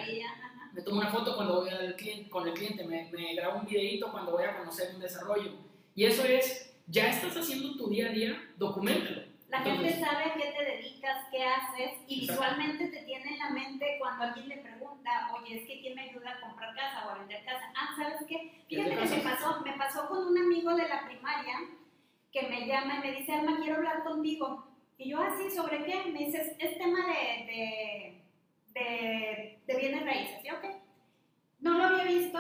[0.73, 2.85] Me tomo una foto cuando voy al cliente, con el cliente.
[2.85, 5.53] Me, me grabo un videito cuando voy a conocer un desarrollo.
[5.95, 9.23] Y eso es, ya estás haciendo tu día a día, documentalo.
[9.49, 12.43] La gente Entonces- sabe a qué te dedicas, qué haces y Exacto.
[12.43, 16.03] visualmente te tiene en la mente cuando alguien le pregunta, oye, es que quién me
[16.03, 17.73] ayuda a comprar casa o a vender casa.
[17.77, 18.63] Ah, ¿sabes qué?
[18.69, 21.59] Fíjate que me pasó, me pasó con un amigo de la primaria
[22.33, 24.67] que me llama y me dice, Alma, quiero hablar contigo.
[24.99, 26.05] Y yo, así, ¿sobre qué?
[26.13, 30.45] Me dice, "Es- tema de, de, de, de bienes raíces.
[30.45, 30.65] Y ok,
[31.61, 32.39] no lo había visto,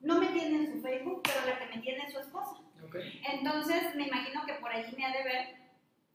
[0.00, 2.56] no me tiene en su Facebook, pero la que me tiene es su esposa.
[2.86, 2.96] Ok.
[3.32, 5.56] Entonces, me imagino que por allí me ha de ver.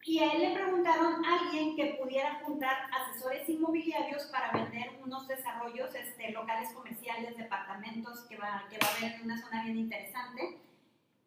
[0.04, 5.28] Y a él le preguntaron a alguien que pudiera juntar asesores inmobiliarios para vender unos
[5.28, 9.78] desarrollos este, locales comerciales, departamentos que va, que va a haber en una zona bien
[9.78, 10.58] interesante.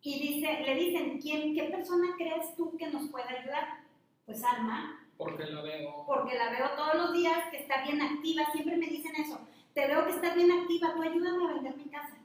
[0.02, 3.78] Y dice, le dicen, ¿quién, ¿qué persona crees tú que nos puede ayudar?
[4.26, 6.04] Pues Alma, Porque lo veo.
[6.07, 9.40] porque la veo todos los días que está bien activa, siempre me dicen eso,
[9.72, 12.16] te veo que estás bien activa, tú ayúdame a vender mi casa.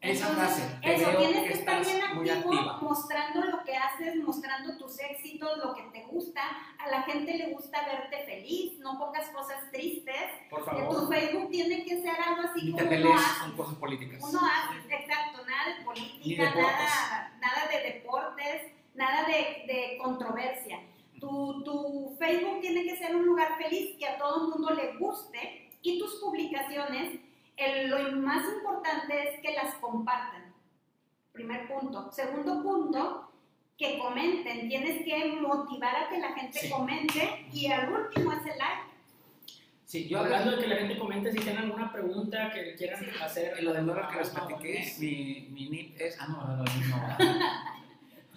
[0.00, 4.14] Esa Entonces, frase, te Eso, tienes que que estar bien activo, mostrando lo que haces,
[4.16, 6.42] mostrando tus éxitos, lo que te gusta.
[6.78, 10.14] A la gente le gusta verte feliz, no pongas cosas tristes.
[10.50, 11.08] Por Que tu favor.
[11.14, 13.40] Facebook tiene que ser algo así Ni te como uno pelees hace.
[13.40, 14.22] con cosas políticas.
[14.22, 18.62] Uno hace, exacto, nada de política, nada, nada de deportes,
[18.94, 20.78] nada de, de controversia.
[21.18, 24.98] Tu, tu Facebook tiene que ser un lugar feliz que a todo el mundo le
[24.98, 27.18] guste y tus publicaciones,
[27.56, 30.54] el- lo más importante es que las compartan.
[31.32, 32.10] Primer punto.
[32.12, 33.30] Segundo punto,
[33.76, 34.68] que comenten.
[34.68, 36.70] Tienes que motivar a que la gente Sí.
[36.70, 38.82] comente y al último es el like.
[39.84, 43.06] Sí, yo Hablando de que la gente comente si tienen alguna pregunta que quieran Sí.
[43.22, 43.54] hacer.
[43.54, 46.20] de lo del dólar que les platiqué, mi, mi NIP es.
[46.20, 46.66] Ah, no, no, no, no.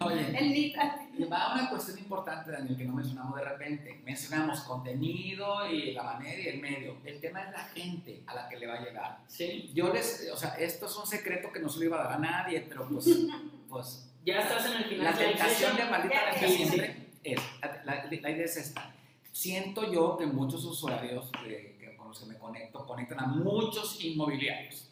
[0.01, 0.99] Oye, El nita.
[1.31, 4.01] va a una cuestión importante, Daniel, que no mencionamos de repente.
[4.05, 6.97] Mencionamos contenido y la manera y el medio.
[7.03, 9.17] El tema es la gente a la que le va a llegar.
[9.27, 9.69] Sí.
[9.73, 12.13] Yo les, o sea, esto es un secreto que no se lo iba a dar
[12.13, 13.07] a nadie, pero pues,
[13.69, 17.83] pues Ya estás en el final la la tentación de maldita sí, siempre es, la,
[17.83, 18.93] la- la idea es esta.
[19.31, 24.01] Siento yo que muchos usuarios de- que- con los que me conecto conectan a muchos
[24.03, 24.88] inmobiliarios.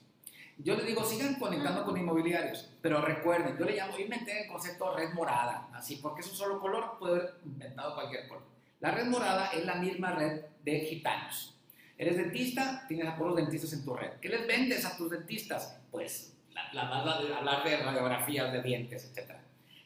[0.60, 4.96] Yo les digo, sigan conectando con inmobiliarios, pero recuerden, yo le llamo, inventé el concepto
[4.96, 8.44] red morada, así, porque es un solo color, puede haber inventado cualquier color.
[8.80, 11.56] La red morada es la misma red de gitanos.
[11.98, 14.14] Eres dentista, tienes a todos los dentistas en tu red.
[14.20, 15.78] ¿Qué les vendes a tus dentistas?
[15.92, 19.32] Pues la, la, la- hablar de radiografías de dientes, etc.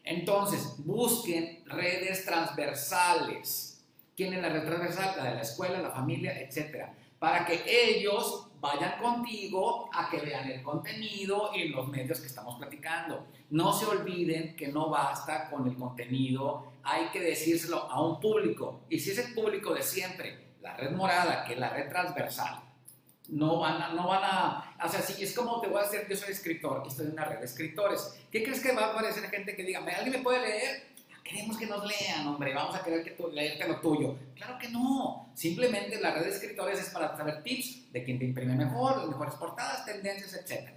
[0.03, 3.83] Entonces, busquen redes transversales.
[4.15, 5.15] ¿Quién es la red transversal?
[5.17, 6.87] La de la escuela, la familia, etc.
[7.19, 12.57] Para que ellos vayan contigo a que vean el contenido y los medios que estamos
[12.57, 13.27] platicando.
[13.49, 18.81] No se olviden que no basta con el contenido, hay que decírselo a un público.
[18.87, 22.61] Y si es el público de siempre, la red morada, que es la red transversal,
[23.29, 26.05] no van a, no van a, o sea, si es como te voy a decir,
[26.07, 28.19] yo soy escritor, estoy en una red de escritores.
[28.31, 30.90] ¿Qué crees que va a aparecer gente que diga, ¿alguien me puede leer?
[31.23, 34.17] Queremos que nos lean, hombre, vamos a querer que tú, leerte lo tuyo.
[34.35, 35.31] Claro que no.
[35.35, 39.07] Simplemente la red de escritores es para saber tips de quién te imprime mejor, las
[39.07, 40.69] mejores portadas, tendencias, etc.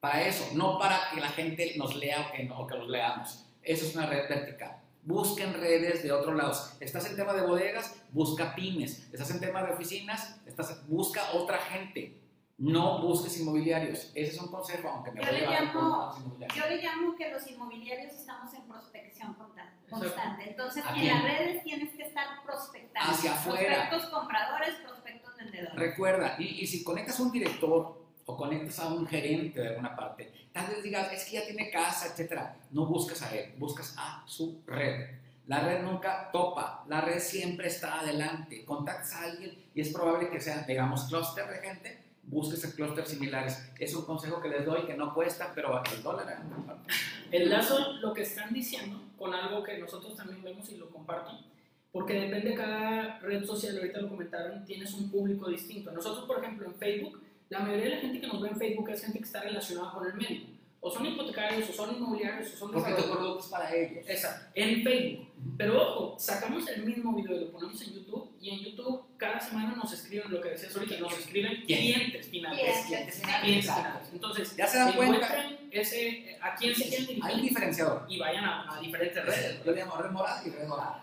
[0.00, 2.88] Para eso, no para que la gente nos lea o que, no- o que los
[2.88, 3.46] leamos.
[3.62, 4.76] Eso es una red vertical.
[5.02, 6.72] Busquen redes de otros lados.
[6.80, 9.08] Estás en tema de bodegas, busca pymes.
[9.12, 12.19] Estás en tema de oficinas, estás, busca otra gente.
[12.60, 14.12] No busques inmobiliarios.
[14.14, 16.14] Ese es un consejo, aunque me Yo voy le llamo-.
[16.54, 20.50] Yo le llamo que los inmobiliarios estamos en prospección constante.
[20.50, 23.10] Entonces, ¿A en las redes tienes que estar prospectando.
[23.10, 23.88] Hacia afuera.
[23.88, 25.74] Prospectos compradores, prospectos vendedores.
[25.74, 29.96] Recuerda, y, y si conectas a un director o conectas a un gerente de alguna
[29.96, 32.56] parte, tal vez digas, es que ya tiene casa, etcétera.
[32.72, 35.08] No buscas a él, buscas a su red.
[35.46, 38.64] La red nunca topa, la red siempre está adelante.
[38.64, 41.99] Contactas a alguien y es probable que sean, digamos, clúster de gente,
[42.30, 43.70] busques a clústeres similares.
[43.78, 46.42] Es un consejo que les doy que no cuesta, pero el dólar.
[47.30, 51.32] Enlazo lo que están diciendo con algo que nosotros también vemos y lo comparto,
[51.92, 55.90] porque depende de cada red social, ahorita lo comentaron, tienes un público distinto.
[55.90, 58.88] Nosotros, por ejemplo, en Facebook, la mayoría de la gente que nos ve en Facebook
[58.90, 60.46] es gente que está relacionada con el medio.
[60.82, 63.16] O son hipotecarios, o son inmobiliarios, o son desarrolladores.
[63.16, 64.08] producto es para ellos.
[64.08, 65.28] Exacto, en Facebook.
[65.58, 69.38] Pero ojo, sacamos el mismo video y lo ponemos en YouTube y en YouTube cada
[69.38, 72.86] semana nos escriben lo que decías ahorita, nos escriben clientes finales.
[72.86, 73.20] Clientes.
[73.20, 73.68] Finales.
[74.12, 75.16] Entonces, Ya se dan cuenta.
[75.16, 78.06] encuentren ese, a quién se quieren Hay un dirigir diferenciador.
[78.08, 79.62] y vayan a, a diferentes redes.
[79.64, 81.02] Yo le llamo red morada y red dorada.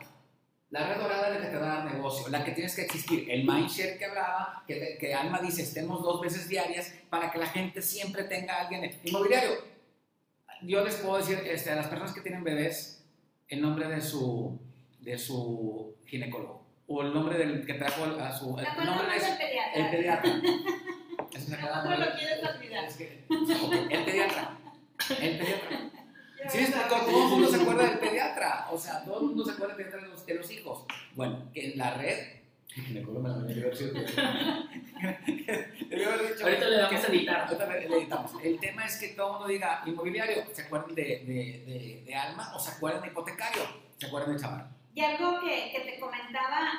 [0.71, 2.82] La red dorada es la que te va a dar negocio, la que tienes que
[2.82, 3.30] existir.
[3.30, 7.48] El mindshare que hablaba, que, que Alma dice, estemos dos veces diarias para que la
[7.48, 9.00] gente siempre tenga a alguien.
[9.06, 9.52] Inmobiliario,
[10.63, 13.06] yo les puedo decir este, a las personas que tienen bebés
[13.48, 14.60] el nombre de su,
[15.00, 18.56] de su ginecólogo o el nombre del que trajo a su.
[18.56, 19.81] ¿Te El nombre de más su- del pediatra?
[19.81, 20.31] el pediatra.
[21.33, 22.83] Eso se acaba Otro de- lo quieres olvidar.
[22.85, 24.58] es que- el pediatra.
[25.19, 25.79] El pediatra.
[26.50, 28.67] Sí, me explicó, todo el mundo se acuerda del pediatra.
[28.71, 30.85] O sea, todo el mundo se acuerda del pediatra de los, de los hijos.
[31.15, 32.38] Bueno, que en la red.
[32.92, 33.77] Me acuerdo, debió haber
[36.33, 37.52] dicho Ahorita le damos a editar.
[37.71, 38.31] Le editamos.
[38.44, 42.15] El tema es que todo el mundo diga inmobiliario, ¿se acuerdan de, de, de, de
[42.15, 43.62] Alma o se acuerdan de hipotecario?
[43.98, 44.67] ¿Se acuerdan de Chaval?
[44.98, 46.71] Y algo que, que te comentaba,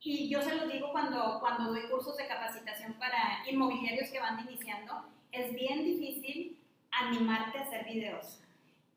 [0.00, 4.46] y yo se lo digo cuando, cuando doy cursos de capacitación para inmobiliarios que van
[4.46, 5.02] iniciando,
[5.32, 8.38] es bien difícil animarte a hacer videos.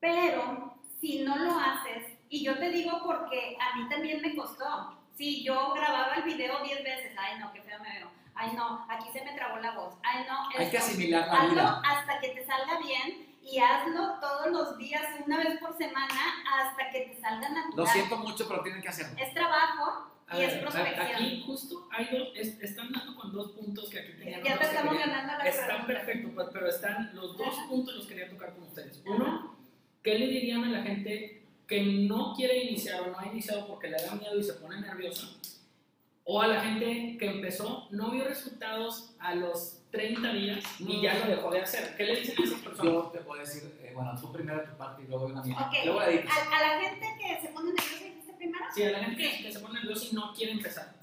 [0.01, 4.97] Pero si no lo haces, y yo te digo porque a mí también me costó,
[5.15, 8.86] si yo grababa el video 10 veces, ay no, qué feo me veo, ay no,
[8.89, 10.89] aquí se me trabó la voz, ay no, Hay que esto.
[10.89, 11.82] asimilar la hazlo vida.
[11.86, 16.14] hasta que te salga bien y hazlo todos los días, una vez por semana,
[16.60, 17.76] hasta que te salga natural.
[17.78, 19.18] Lo siento mucho, pero tienen que hacerlo.
[19.20, 21.08] Es trabajo A y es ver, prospección.
[21.16, 24.43] aquí justo hay dos, es- están dando con dos puntos que aquí tenían.
[24.43, 27.68] Ya te estamos ganando la Están perfectos, pues, pero están los dos Ajá.
[27.68, 29.02] puntos los quería tocar con ustedes.
[29.06, 29.56] Uno,
[30.04, 33.88] ¿qué le dirían a la gente que no quiere iniciar o no ha iniciado porque
[33.88, 35.28] le da miedo y se pone nerviosa?
[36.32, 41.14] O a la gente que empezó, no vio resultados a los 30 días y ya
[41.16, 41.96] lo dejó de hacer.
[41.98, 42.94] ¿Qué le dicen a esas personas?
[42.94, 45.56] Yo te puedo decir, eh, bueno, tú primero tu parte y luego una mía.
[45.60, 48.92] Ok, Luego la a, a la gente que se pone nerviosa, dijiste primero, Sí, a
[48.92, 50.94] la gente que, que se pone nerviosa y no quiere empezar.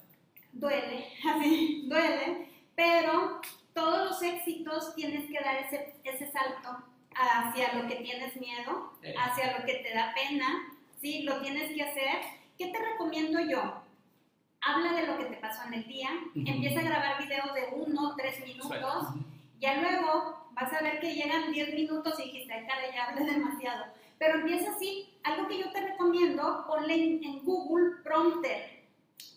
[0.52, 3.40] duele, así, duele, pero
[3.74, 6.78] todos los éxitos tienes que dar ese, ese salto
[7.14, 9.14] hacia lo que tienes miedo, Eh.
[9.18, 10.46] hacia lo que te da pena,
[11.00, 11.22] ¿sí?
[11.24, 12.20] Lo tienes que hacer.
[12.58, 13.82] ¿Qué te recomiendo yo?
[14.66, 18.14] Habla de lo que te pasó en el día, empieza a grabar videos de uno,
[18.16, 19.24] tres minutos, Ujú.
[19.60, 23.24] Ya luego vas a ver que llegan 10 minutos y dijiste, "Ay, caray, ya hablé
[23.24, 23.86] demasiado.
[24.18, 25.14] Pero empieza así.
[25.22, 28.84] Algo que yo te recomiendo, ponle en, en Google prompter.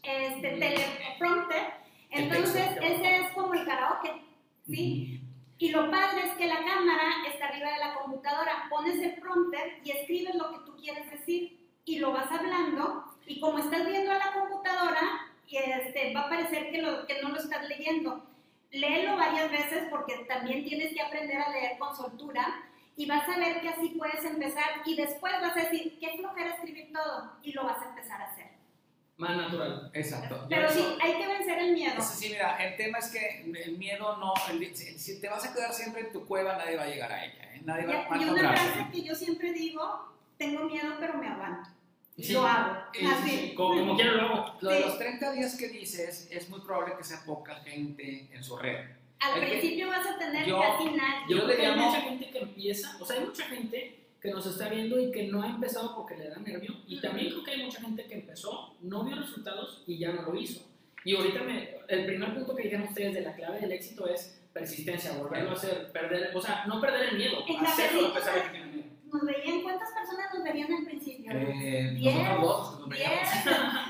[0.04, 1.74] Este, teleprompter.
[2.10, 4.22] El Entonces, ese es como el karaoke.
[4.68, 5.22] ¿sí?
[5.58, 8.68] Y lo padre es que la cámara está arriba de la computadora.
[8.70, 11.60] Pones el prompter y escribes lo que tú quieres decir.
[11.86, 13.06] Y lo vas hablando.
[13.30, 17.22] Y como estás viendo a la computadora, y este, va a parecer que, lo, que
[17.22, 18.26] no lo estás leyendo
[18.72, 22.64] léelo varias veces porque también tienes que aprender a leer con soltura
[22.96, 26.54] y vas a ver que así puedes empezar y después vas a decir, qué flojera
[26.54, 28.48] escribir todo y lo vas a empezar a hacer.
[29.18, 29.90] Más natural.
[29.94, 30.46] Exacto.
[30.50, 31.98] Pero sí, hay que vencer el miedo.
[31.98, 34.34] Eso sí, mira, el tema es que el miedo no.
[34.50, 37.26] el- si te vas a quedar siempre en tu cueva, nadie va a llegar a
[37.26, 37.54] ella.
[37.54, 37.62] ¿eh?
[37.66, 41.16] Nadie Y, va, va a y una frase que yo siempre digo, tengo miedo pero
[41.16, 41.70] me aguanto.
[42.22, 42.34] Sí.
[42.34, 42.78] Lo hago.
[42.94, 43.54] Eh, Así.
[43.56, 44.58] Como, como quiera lo hago.
[44.62, 48.44] Lo de los 30 días que dices, es muy probable que sea poca gente en
[48.44, 48.78] su red.
[49.20, 51.26] Al es principio vas a tener yo- casi nadie.
[51.30, 54.32] Yo le que hay llamo- mucha gente que empieza, o sea, hay mucha gente que
[54.32, 56.76] nos está viendo y que no ha empezado porque le da nervio.
[56.88, 60.22] Y también creo que hay mucha gente que empezó, no vio resultados y ya no
[60.24, 60.62] lo hizo.
[61.06, 64.42] Y ahorita me, el primer punto que dijeron ustedes de la clave del éxito es
[64.54, 68.42] persistencia, volverlo a hacer, perder, o sea, no perder el miedo, hacerlo a pesar de
[68.44, 68.90] que tienen miedo.
[69.12, 70.54] Nos veían, ¿cuántas personas nos al
[70.86, 70.89] principio?
[71.32, 73.30] Eh, Diez, nosotros dos nos veíamos.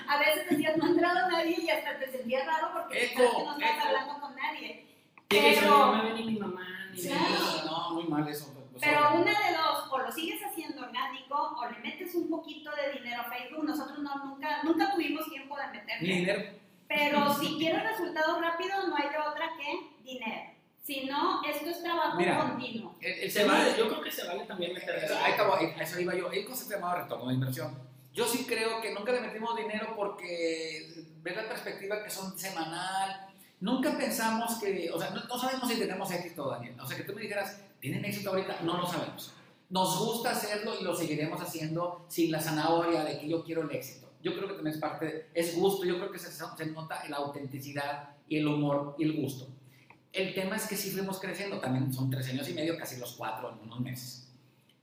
[0.08, 3.38] A veces decías, no ha entrado nadie y hasta te sentías raro porque Eco, pensabas
[3.40, 3.88] que no estabas eco.
[3.88, 4.86] hablando con nadie.
[5.28, 7.66] Pero- no me ve ni mi mamá, ni Sí, mi Claro.
[7.66, 8.54] no, muy mal eso.
[8.72, 12.72] pues, Pero una de dos, o lo sigues haciendo orgánico o le metes un poquito
[12.76, 13.64] de dinero a Facebook.
[13.66, 16.14] Nosotros no, nunca, nunca tuvimos tiempo de meterle.
[16.14, 16.42] dinero.
[16.88, 20.52] Pero si quieres resultados rápidos, no hay de otra que dinero.
[20.90, 22.96] Si no, esto es trabajo Mira, continuo.
[23.00, 25.06] El, el Se vale, yo creo que se vale también meterle.
[25.18, 26.32] Ahí estaba, a eso iba yo.
[26.32, 27.78] El concepto llamado retorno de inversión.
[28.12, 33.28] Yo sí creo que nunca le metimos dinero porque ves la perspectiva que son semanal.
[33.60, 36.76] Nunca pensamos que, o sea, no, no sabemos si tenemos éxito, Daniel.
[36.80, 38.62] O sea, que tú me dijeras, ¿tienen éxito ahorita?
[38.64, 39.32] No lo sabemos.
[39.70, 43.70] Nos gusta hacerlo y lo seguiremos haciendo sin la zanahoria de que yo quiero el
[43.76, 44.10] éxito.
[44.24, 47.04] Yo creo que también es parte, de- es gusto, yo creo que se, se nota
[47.10, 49.48] la autenticidad y el humor y el gusto.
[50.14, 53.14] El tema es que sí fuimos creciendo, también son tres años y medio, casi los
[53.14, 54.28] cuatro en unos meses.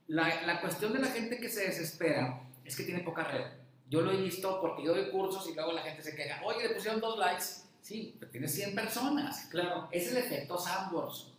[0.07, 3.45] La, la cuestión de la gente que se desespera es que tiene poca red.
[3.89, 6.67] Yo lo he visto porque yo doy cursos y luego la gente se queja, oye,
[6.67, 7.43] le pusieron dos likes.
[7.81, 9.45] Sí, pero tienes 100 personas.
[9.49, 9.87] Claro.
[9.91, 11.31] Es el efecto Sambors.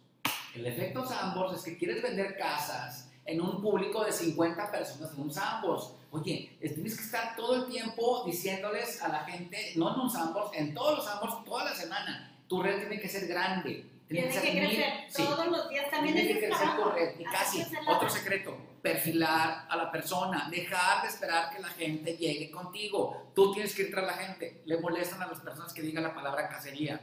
[0.55, 5.21] El efecto Sambors es que quieres vender casas en un público de 50 personas en
[5.21, 5.93] un Sambors.
[6.11, 10.11] Oye, es- tienes que estar todo el tiempo diciéndoles a la gente, no en un
[10.11, 12.35] Sambors, en todos los Sambors, toda la semana.
[12.49, 13.85] Tu red tiene que ser grande.
[14.09, 15.91] Tienes que ser mil- crecer sí, todos los días.
[15.91, 17.21] También tiene que crecer tu red.
[17.21, 22.51] Y casi, otro secreto, perfilar a la persona, dejar de esperar que la gente llegue
[22.51, 23.31] contigo.
[23.35, 24.63] Tú tienes que ir tras la gente.
[24.65, 27.01] Le molestan a las personas que digan la palabra cacería.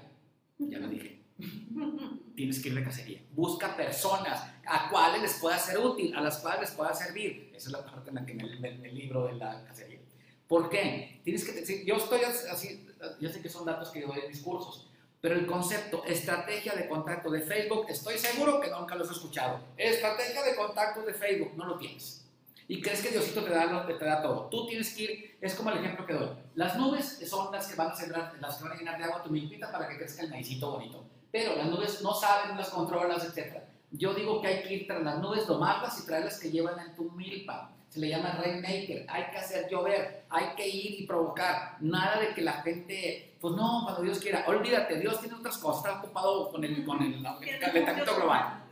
[0.58, 1.22] Ya lo dije.
[2.36, 3.22] Tienes que ir de cacería.
[3.32, 7.52] Busca personas a cuales les pueda ser útil, a las cuales les pueda servir.
[7.56, 10.00] Esa es la parte en la que me, me- me libro de la cacería.
[10.48, 11.22] ¿Por qué?
[11.24, 12.88] Tienes que, si- yo estoy así,
[13.20, 14.85] yo sé que son datos que yo doy en mis cursos,
[15.26, 19.60] Pero el concepto, estrategia de contacto de Facebook, estoy seguro que nunca lo has escuchado.
[19.76, 22.30] Estrategia de contacto de Facebook, no lo tienes.
[22.68, 24.50] Y crees que Diosito te da, te da todo.
[24.52, 26.30] Tú tienes que ir, es como el ejemplo que doy.
[26.54, 29.24] Las nubes son las que van a sembrar, las que van a llenar de agua
[29.24, 31.04] tu milpita para que crezca el maicito bonito.
[31.32, 33.64] Pero las nubes no saben, las controlas, etc.
[33.90, 36.96] Yo digo que hay que ir tras las nubes, tomarlas y traerlas que llevan en
[36.96, 37.72] tu milpa.
[37.90, 39.06] Se le llama rainmaker.
[39.10, 41.78] Hay que hacer llover, hay que ir y provocar.
[41.80, 44.44] Nada de que la gente, pues no, cuando Dios quiera.
[44.48, 47.22] Olvídate, Dios tiene otras cosas, está ocupado con el, con el,
[47.60, 48.64] calentamiento global.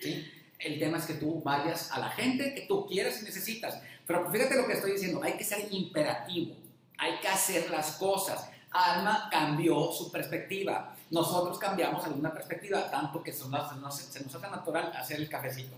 [0.00, 0.28] ¿Sí?
[0.58, 3.80] El tema es que tú vayas a la gente que tú quieres y necesitas.
[4.04, 6.56] Pero fíjate lo que estoy diciendo, hay que ser imperativo,
[6.98, 8.50] hay que hacer las cosas.
[8.72, 10.96] Alma cambió su perspectiva.
[11.12, 15.76] Nosotros cambiamos alguna perspectiva, tanto que se nos, se nos hace natural hacer el cafecito.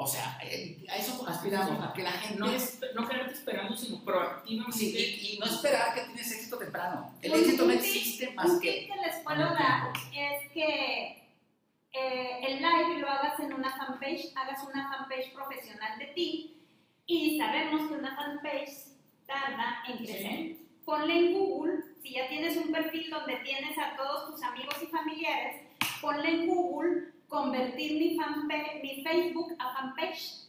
[0.00, 2.38] O sea, eh, a eso aspiramos, a que la gente...
[2.38, 4.78] No, es, no quedarte esperando, sino proactivamente.
[4.78, 7.14] Sí, y, y, no esperar que tienes éxito temprano.
[7.20, 8.88] El éxito no existe más un que...
[8.88, 11.32] Un que les puedo dar es que
[11.92, 16.62] eh, el live lo hagas en una fanpage, hagas una fanpage profesional de ti
[17.06, 18.70] y sabemos que una fanpage
[19.26, 20.20] tarda en crecer.
[20.20, 20.68] Sí.
[20.84, 24.86] Ponle en Google, si ya tienes un perfil donde tienes a todos tus amigos y
[24.86, 25.62] familiares,
[26.00, 30.46] ponle en Google convertir mi, fanpage, mi Facebook a fanpage.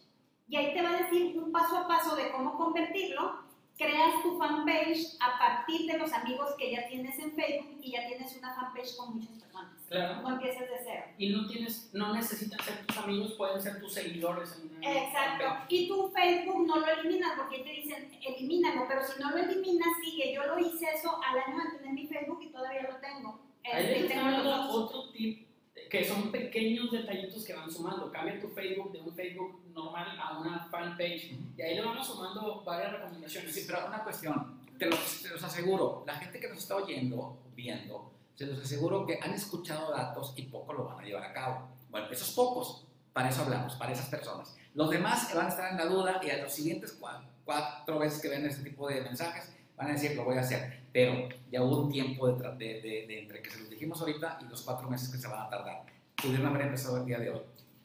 [0.47, 3.47] Y ahí te va a decir un paso a paso de cómo convertirlo.
[3.77, 8.07] Creas tu fanpage a partir de los amigos que ya tienes en Facebook y ya
[8.07, 9.71] tienes una fanpage con muchas personas.
[9.87, 10.21] Claro.
[10.21, 11.03] No empieces de cero.
[11.17, 14.61] Y no tienes, no necesitan ser tus amigos, pueden ser tus seguidores.
[14.81, 15.43] En Exacto.
[15.45, 15.71] fanpage.
[15.71, 19.87] Y tu Facebook no lo eliminas porque te dicen elimínalo, pero si no lo eliminas,
[20.03, 20.33] sigue.
[20.33, 23.39] Yo lo hice eso al año de tener mi Facebook y todavía lo tengo.
[23.63, 25.47] Ahí Este, tengo otro tip
[25.89, 28.11] que son pequeños detallitos que van sumando.
[28.11, 32.63] Cambia tu Facebook de un Facebook normal a una fanpage y ahí le vamos sumando
[32.63, 33.53] varias recomendaciones.
[33.53, 37.37] Sí, pero una cuestión, te los, te los aseguro, la gente que nos está oyendo,
[37.55, 41.33] viendo, se los aseguro que han escuchado datos y poco lo van a llevar a
[41.33, 41.67] cabo.
[41.89, 44.55] Bueno, esos pocos, para eso hablamos, para esas personas.
[44.75, 48.21] Los demás van a estar en la duda y a los siguientes cuatro, cuatro veces
[48.21, 50.78] que ven este tipo de mensajes van a decir, lo voy a hacer.
[50.91, 54.39] Pero ya hubo un tiempo de, de- de- de entre que se los dijimos ahorita
[54.41, 55.83] y los cuatro meses que se van a tardar.
[56.21, 57.41] Pudieron haber empezado el día de hoy.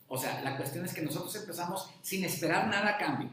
[0.08, 3.30] O sea, la cuestión es que nosotros empezamos sin esperar nada a cambio.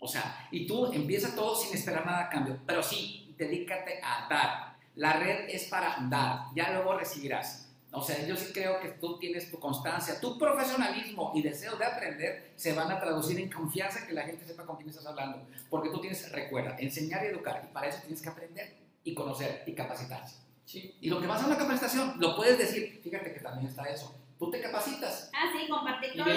[0.00, 4.26] O sea, y tú empieza todo sin esperar nada a cambio, pero sí, dedícate a
[4.28, 4.76] dar.
[4.94, 7.64] La red es para dar, ya luego recibirás.
[7.90, 11.84] O sea, yo sí creo que tú tienes tu constancia, tu profesionalismo y deseo de
[11.86, 15.46] aprender se van a traducir en confianza que la gente sepa con quién estás hablando.
[15.70, 18.76] Porque tú tienes, recuerda, enseñar y educar, y para eso tienes que aprender
[19.10, 20.36] y conocer y capacitarse.
[20.64, 20.96] Sí.
[21.00, 24.14] Y lo que vas a una capacitación, lo puedes decir, fíjate que también está eso.
[24.38, 26.32] Tú te capacitas, Ah, sí, compartir todo lo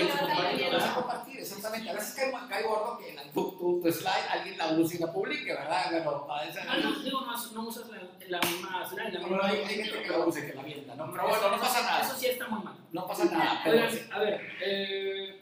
[0.57, 1.87] que vas a compartir, exactamente.
[1.89, 4.99] A veces cae, cae gordo que la- tu, tu, tu slide alguien la use y
[4.99, 5.85] la publique, ¿verdad?
[5.91, 7.97] Pero Ah, no, digo, no, no usas la,
[8.27, 9.47] la misma slide, la No, misma.
[9.47, 11.11] hay, hay gente que la use, que la avienta, ¿no?
[11.11, 12.01] Pero bueno, no pasa nada.
[12.01, 12.75] Eso sí está muy mal.
[12.91, 13.61] No pasa nada.
[13.65, 15.41] Pero Oigan, a ver, eh,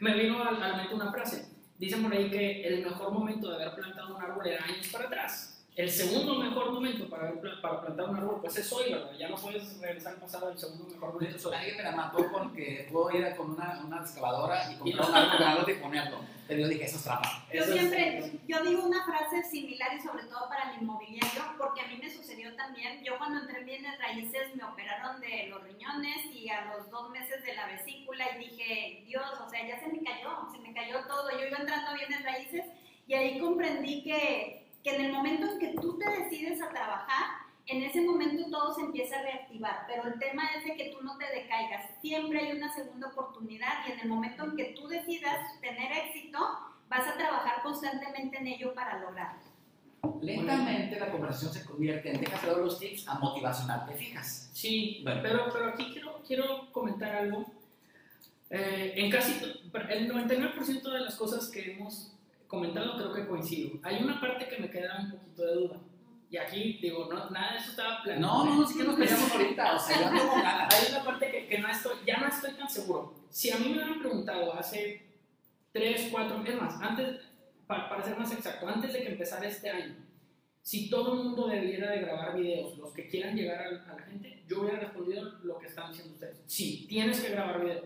[0.00, 1.46] me vino a la mente una frase.
[1.78, 5.04] Dicen por ahí que el mejor momento de haber plantado un árbol era años para
[5.04, 5.57] atrás.
[5.78, 9.12] El segundo mejor momento para, para plantar un árbol, pues es hoy, ¿verdad?
[9.16, 11.54] Ya no puedes regresar al pasado, el segundo mejor momento es hoy.
[11.54, 15.14] alguien me la mató con que puedo ir con una, una excavadora y comprar un
[15.14, 16.18] árbol grande y ponerlo.
[16.48, 17.46] Pero yo dije, eso es trampa.
[17.54, 21.42] Yo Eso es- siempre, yo digo una frase similar y sobre todo para el inmobiliario,
[21.56, 23.04] porque a mí me sucedió también.
[23.04, 27.10] Yo cuando entré en bienes raíces me operaron de los riñones y a los dos
[27.10, 30.74] meses de la vesícula y dije, Dios, o sea, ya se me cayó, se me
[30.74, 31.30] cayó todo.
[31.38, 32.64] Yo iba entrando a bienes raíces
[33.06, 37.26] y ahí comprendí que, que en el momento en que tú te decides a trabajar,
[37.66, 41.02] en ese momento todo se empieza a reactivar, pero el tema es de que tú
[41.04, 41.90] no te decaigas.
[42.00, 46.38] Siempre hay una segunda oportunidad y en el momento en que tú decidas tener éxito,
[46.88, 49.42] vas a trabajar constantemente en ello para lograrlo.
[50.22, 53.84] Lentamente la conversación se convierte en déjate dar los tips a motivacional.
[53.86, 54.50] ¿Te fijas?
[54.54, 55.20] Sí, Bueno.
[55.22, 57.44] pero, pero aquí quiero, quiero comentar algo.
[58.50, 62.14] Eh, en casi to- el 99% de las cosas que hemos
[62.48, 63.78] comentado creo que coincido.
[63.82, 65.80] Hay una parte que me queda un poquito de duda.
[66.30, 68.44] Y aquí digo, no, nada de eso estaba planeado.
[68.44, 69.76] No, no, no, si que nos peleamos ahorita.
[69.76, 70.74] O sea, yo ganas.
[70.82, 73.14] Hay una parte que, que no estoy, ya no estoy tan seguro.
[73.30, 75.02] Si a mí me hubieran preguntado hace
[75.72, 77.20] 3, 4, es más, antes,
[77.66, 79.96] para, para ser más exacto, antes de que empezara este año,
[80.62, 84.02] si todo el mundo debiera de grabar videos, los que quieran llegar a, a la
[84.02, 86.42] gente, yo hubiera respondido lo que están diciendo ustedes.
[86.46, 87.84] Sí, tienes que grabar video.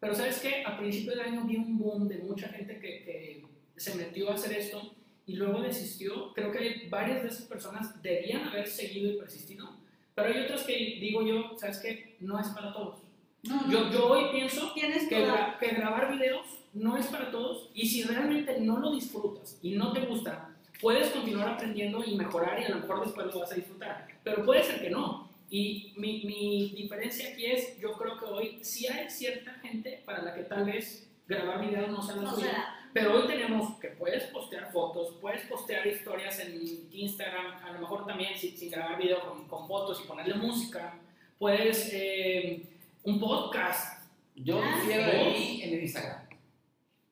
[0.00, 0.64] Pero ¿sabes qué?
[0.66, 3.44] A principio del año vi un boom de mucha gente que, que
[3.76, 4.94] se metió a hacer esto
[5.26, 6.32] y luego desistió.
[6.34, 9.70] Creo que varias de esas personas debían haber seguido y persistido,
[10.14, 12.16] pero hay otras que digo yo, ¿sabes qué?
[12.20, 13.00] No es para todos.
[13.42, 17.86] No, Yo, yo hoy pienso que, gra- que grabar videos no es para todos y
[17.86, 20.50] si realmente no lo disfrutas y no te gusta,
[20.80, 24.44] puedes continuar aprendiendo y mejorar y a lo mejor después lo vas a disfrutar, pero
[24.44, 25.28] puede ser que no.
[25.50, 30.22] Y mi, mi diferencia aquí es, yo creo que hoy sí hay cierta gente para
[30.22, 32.46] la que tal vez grabar videos no sea la No suya.
[32.46, 32.83] será.
[32.94, 38.06] Pero hoy tenemos que puedes postear fotos, puedes postear historias en Instagram, a lo mejor
[38.06, 40.94] también sin, sin grabar video con, con fotos y ponerle música.
[41.36, 42.62] Puedes eh,
[43.02, 44.04] un podcast.
[44.36, 46.22] Yo Ah, de mí en el Instagram.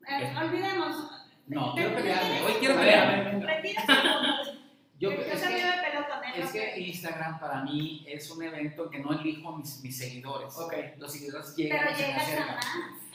[0.09, 0.97] Eh, olvidemos.
[1.49, 2.43] No, quiero pelearme.
[2.43, 4.53] Hoy quiero pelearme.
[5.03, 6.43] Yo, Yo es, también que, me peleo con él.
[6.43, 10.55] es que Instagram para mí es un evento que no elijo a mis, mis seguidores.
[10.57, 10.75] Ok.
[10.99, 12.65] Los seguidores llegan Pero me llegas a más.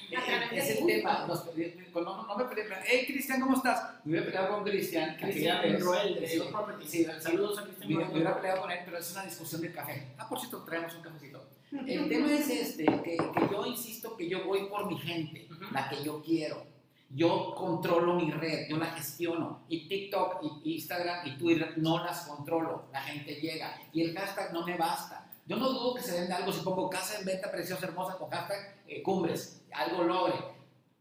[0.10, 1.26] Eh, Es el tema.
[1.28, 1.46] Nos-
[1.94, 2.66] no, no me peleé.
[2.86, 3.92] Hey, Cristian, ¿cómo estás?
[4.04, 5.16] Me hubiera peleado con Cristian.
[5.18, 5.80] Cristian.
[5.80, 6.92] Roel de Properties.
[6.92, 10.08] sí, Saludos a Cristian Me, hubiera peleado con él, pero es una discusión de café.
[10.18, 11.50] Ah, por cierto, traemos un cafecito.
[11.88, 15.74] El tema es este, que, que yo insisto que yo voy por mi gente, Ujú.
[15.74, 16.66] la que yo quiero.
[17.10, 19.62] Yo controlo mi red, yo la gestiono.
[19.70, 22.86] Y TikTok, y Instagram y Twitter no las controlo.
[22.91, 23.80] La gente llega.
[23.93, 25.24] Y el hashtag no me basta.
[25.45, 28.30] Yo no dudo que se venda algo si pongo casa en venta preciosa, hermosa, con
[28.30, 30.36] hashtag eh, cumbres, algo logre.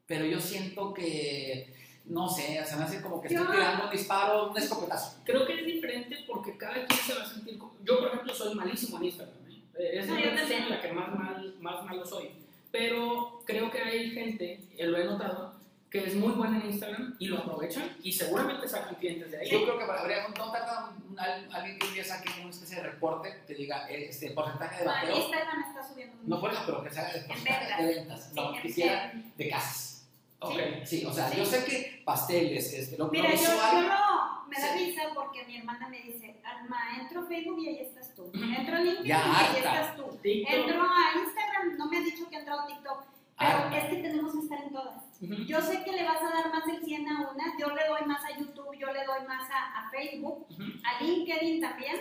[0.07, 4.51] Pero yo siento que, no sé, se me hace como que estoy tirando un disparo,
[4.53, 5.21] un escopetazo.
[5.25, 7.59] Creo que es diferente porque cada quien se va a sentir.
[7.59, 9.35] como- Yo, por ejemplo, soy malísimo en Instagram.
[9.51, 9.91] ¿eh?
[9.99, 10.63] Es la red social también.
[10.63, 12.31] en la que más, mal, más malo soy.
[12.71, 15.56] Pero creo que hay gente, eh, lo he notado,
[16.03, 19.51] que es muy buena en Instagram y lo aprovechan y seguramente sacan clientes de ahí.
[19.51, 22.83] Yo creo que habría, no tarda un- al- alguien que hubiera saque una especie de
[22.83, 25.17] reporte que diga eh, este porcentaje de No, bateo.
[25.17, 26.29] Instagram está subiendo mucho.
[26.29, 27.79] No por eso, pero que se haga de porcentaje ventas.
[27.79, 28.33] de ventas.
[28.35, 30.09] No, Sí, quisiera de casas.
[30.39, 30.59] Ok.
[30.85, 31.39] Sí, o sea, Sí.
[31.39, 33.59] yo sé que pasteles, este, lo, Mira, yo, visual.
[33.83, 34.85] yo no, me da Sí.
[34.87, 38.31] risa porque mi hermana me dice, Alma, entro a Facebook y ahí estás tú.
[38.35, 40.19] Entro a LinkedIn Ya, y ahí estás tú.
[40.23, 40.53] TikTok.
[40.55, 43.05] Entro a Instagram, no me ha dicho que ha entrado a TikTok,
[43.39, 43.79] pero Harta.
[43.79, 45.03] es que tenemos que estar en todas.
[45.21, 48.03] Yo sé que le vas a dar más del 100 a una, yo le doy
[48.07, 50.47] más a YouTube, yo le doy más a, a Facebook,
[50.85, 51.97] a LinkedIn también,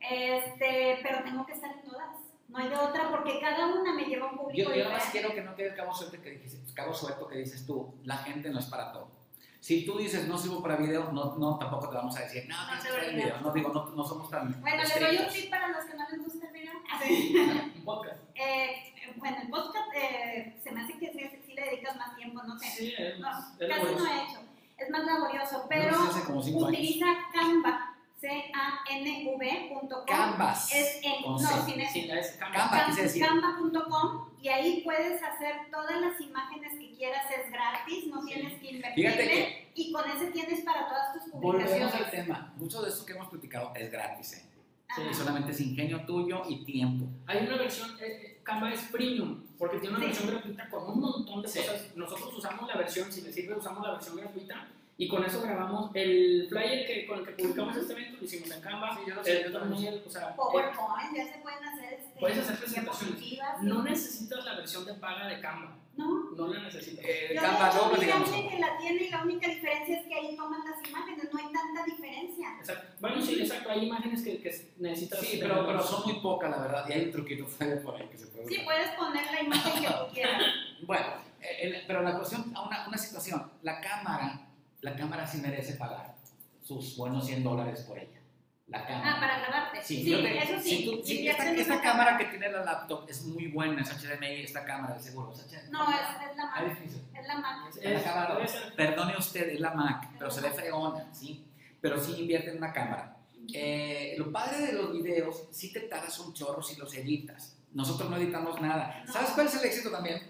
[0.00, 2.16] este, pero tengo que estar en todas.
[2.48, 4.98] No hay de otra porque cada una me lleva a un público Yo, yo nada
[4.98, 7.94] más quiero que no quede el cabo suelto que, dices, cabo suelto que dices tú,
[8.04, 9.10] la gente no es para todo.
[9.58, 12.54] Si tú dices no sirvo para video, no, no tampoco te vamos a decir, no,
[12.66, 13.14] No estar en olvidas.
[13.14, 13.40] video.
[13.40, 16.08] No digo, no, no somos tan Bueno, le doy un tip para los que no
[16.10, 16.72] les gusta el video.
[17.78, 18.20] Un podcast.
[18.34, 22.42] Eh, bueno, el podcast eh, se me hace que sí, sí le dedicas más tiempo,
[22.42, 22.66] no sé.
[22.66, 23.28] Sí, es, No,
[23.58, 24.40] es casi no he hecho.
[24.76, 26.48] Es más laborioso, pero años.
[26.52, 30.04] utiliza Canva, C-A-N-V.com.
[30.06, 30.72] Canvas.
[30.72, 32.06] Es en, no, sin Sí, S.
[32.08, 32.70] la es Canva.
[33.26, 38.32] Canva.com y ahí puedes hacer todas las imágenes que quieras, es gratis, no Sí.
[38.34, 42.10] tienes que invertirle que y con ese tienes para todas tus volvemos al publicaciones.
[42.10, 42.52] tema.
[42.56, 44.32] Mucho de esto que hemos platicado es gratis.
[44.34, 44.50] ¿eh?
[45.12, 47.06] Solamente es ingenio tuyo y tiempo.
[47.26, 50.10] Hay una versión, eh, eh, Canva es premium, porque tiene una Sí.
[50.12, 51.58] versión gratuita con un montón de Sí.
[51.60, 51.82] cosas.
[51.96, 55.90] Nosotros usamos la versión, si les sirve, usamos la versión gratuita y con eso grabamos
[55.94, 58.94] el flyer que, con el que publicamos este evento, lo hicimos en Canva.
[58.96, 59.82] Sí, yo lo sé, el yo también.
[59.82, 63.22] thumbnail, o sea, eh, PowerPoint, ya se pueden hacer este, Puedes hacer presentaciones.
[63.62, 67.04] no necesitas la versión de paga de Canva, No, no la necesitas.
[67.04, 68.30] Eh, digamos.
[68.30, 71.52] que la tiene y la única diferencia es que ahí toman las imágenes, no hay
[71.52, 72.48] tanta diferencia.
[72.58, 72.86] Exacto.
[73.00, 75.20] Bueno, sí, exacto, hay imágenes que, que necesitas.
[75.20, 76.84] Sí, pero, pero son muy pocas, la verdad.
[76.88, 77.46] Y hay un truquito
[77.84, 78.64] por ahí que se puede Sí, usar.
[78.64, 80.42] puedes poner la imagen que tú quieras.
[80.82, 81.06] Bueno,
[81.40, 84.48] eh, el- pero la cuestión, una, una situación, la cámara,
[84.80, 86.14] la cámara sí merece pagar
[86.62, 88.18] sus buenos 100 dólares por ella.
[88.68, 89.12] La cámara.
[89.16, 89.82] Ah, para grabarte.
[89.82, 90.70] Sí, Sí, yo te- eso sí.
[90.78, 93.90] si tú- si invierte esta, esta cámara que tiene la laptop es muy buena, es
[93.90, 95.32] HDMI, esta cámara de seguro.
[95.32, 95.70] es HDMI.
[95.70, 95.98] No, es,
[96.30, 96.64] es la Mac.
[96.80, 97.02] difícil.
[97.14, 97.68] Es la Mac.
[97.68, 98.34] Es- la es- cámara.
[98.36, 101.44] debe ser- Perdone usted, es la Mac, pero se ve fregona, ¿sí?
[101.80, 103.16] Pero sí invierte en una cámara.
[103.52, 107.58] Eh, lo padre de los videos, sí te tardas un chorro si los editas.
[107.74, 109.02] Nosotros no editamos nada.
[109.06, 109.12] No.
[109.12, 110.22] ¿Sabes cuál es el éxito también?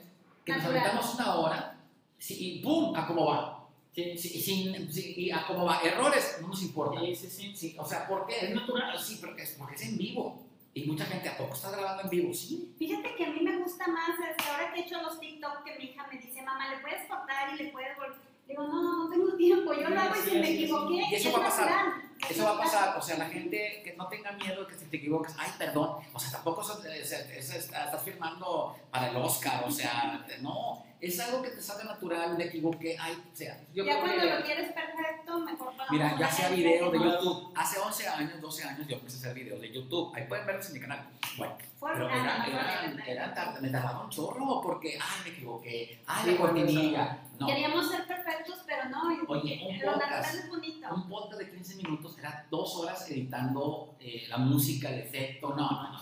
[0.44, 0.82] Que nos Natural.
[0.82, 1.76] aventamos una hora
[2.18, 2.96] sí, y ¡pum!
[2.96, 3.53] a cómo va.
[3.94, 5.80] Sí, sí, sin- sí, y a cómo va.
[5.82, 7.00] Errores, no nos importa.
[7.00, 7.56] Sí, sí, sí.
[7.56, 8.48] Sí, o sea, ¿por Es qué?
[8.54, 8.98] natural.
[8.98, 10.42] Sí, porque es, porque es en vivo.
[10.76, 12.34] Y mucha gente, ¿a poco estás grabando en vivo?
[12.34, 12.74] Sí.
[12.76, 15.78] Fíjate que a mí me gusta más, este, ahora que he hecho los TikTok, que
[15.78, 18.18] mi hija me dice, mamá, ¿le puedes cortar y le puedes volver?
[18.48, 21.34] Digo, no, no tengo tiempo, yo lo hago y si me equivoqué, Y eso es
[21.34, 21.66] va a pasar.
[21.66, 22.10] natural.
[22.24, 24.78] Es Eso va a pasar, o sea, la gente que no tenga miedo de que
[24.78, 29.08] si te equivoques, ay, perdón, o sea, tampoco es- es- es- es- estás firmando para
[29.10, 33.36] el Oscar, o sea, no, es algo que te sale natural, me equivoqué, ay, o
[33.36, 36.98] sea, yo ya cuando que- lo quieres perfecto, mejor pagamos Mira, ya sea video de
[36.98, 40.24] no- YouTube, hace 11 años, 12 años yo empecé a hacer videos de YouTube, ahí
[40.26, 43.04] pueden verlos en mi canal, bueno, Fue- pero era, no, no, era- no, no.
[43.04, 47.90] era tar- me tardaba un chorro, porque, ay, me equivoqué, ay, la cortinilla, no, Queríamos
[47.90, 49.96] ser perfectos, pero no, Oye, un podcast.
[49.96, 50.94] natural es bonito.
[50.94, 55.48] Un podcast de 15 minutos era dos horas editando eh, la música, el efecto.
[55.48, 55.98] No, no, no, no,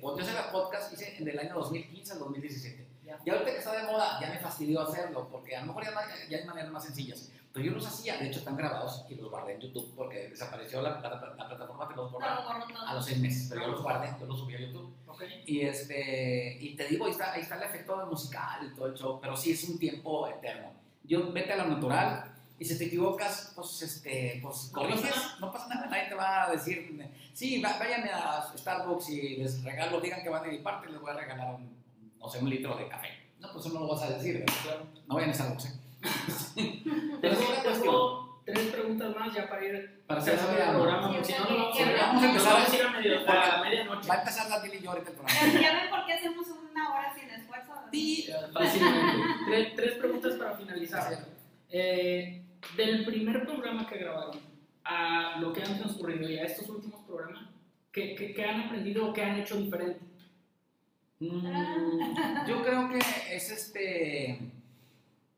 [0.00, 2.86] podcast, yo era podcast, hice en el año 2015 al 2017.
[3.04, 3.18] Ya.
[3.24, 5.90] Y ahorita que está de moda, ya me fastidió hacerlo, porque a lo mejor ya,
[5.90, 7.30] no hay- ya hay maneras más sencillas.
[7.52, 10.82] Pero yo los hacía, de hecho están grabados y los guardé en YouTube porque desapareció
[10.82, 12.86] la, la, la plataforma que los borraba todo.
[12.88, 14.92] a los seis meses, pero yo los guardé, yo los subí a YouTube.
[15.06, 15.22] Ok.
[15.46, 18.94] Y, este, y te digo, ahí está, ahí está el efecto musical y todo el
[18.94, 20.72] show, pero sí es un tiempo eterno.
[21.04, 25.52] Yo vete a lo natural y si te equivocas, pues, este, pues No corriges, no
[25.52, 30.22] pasa nada, nadie te va a decir, sí, váyanme a Starbucks y les regalo, digan
[30.22, 31.83] que van de mi parte, les voy a regalar un,
[32.24, 33.08] no sé, un litro de café.
[33.38, 34.54] No, pues eso no lo vas a decir, ¿verdad?
[34.62, 34.86] Claro.
[35.06, 35.80] no vayan a Starbucks.
[37.20, 37.94] Pero la cuestión.
[38.44, 40.82] tres preguntas más ya para ir Para hacer cerrando el algo.
[40.82, 44.08] programa, si o no, sea, no vamos a empezar a ir a, medio- a medianoche.
[44.08, 45.40] Va a empezar la Tilly y yo ahorita el programa.
[45.52, 47.72] Ya ya ven por qué hacemos una hora sin esfuerzo.
[47.92, 49.22] Sí, fácilmente.
[49.46, 51.18] tres, tres preguntas para finalizar.
[51.70, 52.42] Eh,
[52.76, 54.38] del primer programa que grabaron
[54.84, 57.44] a lo que han transcurrido y a estos últimos programas,
[57.92, 60.00] ¿qué, qué, qué han aprendido o qué han hecho diferente?
[61.30, 64.50] Mm, yo creo que es este.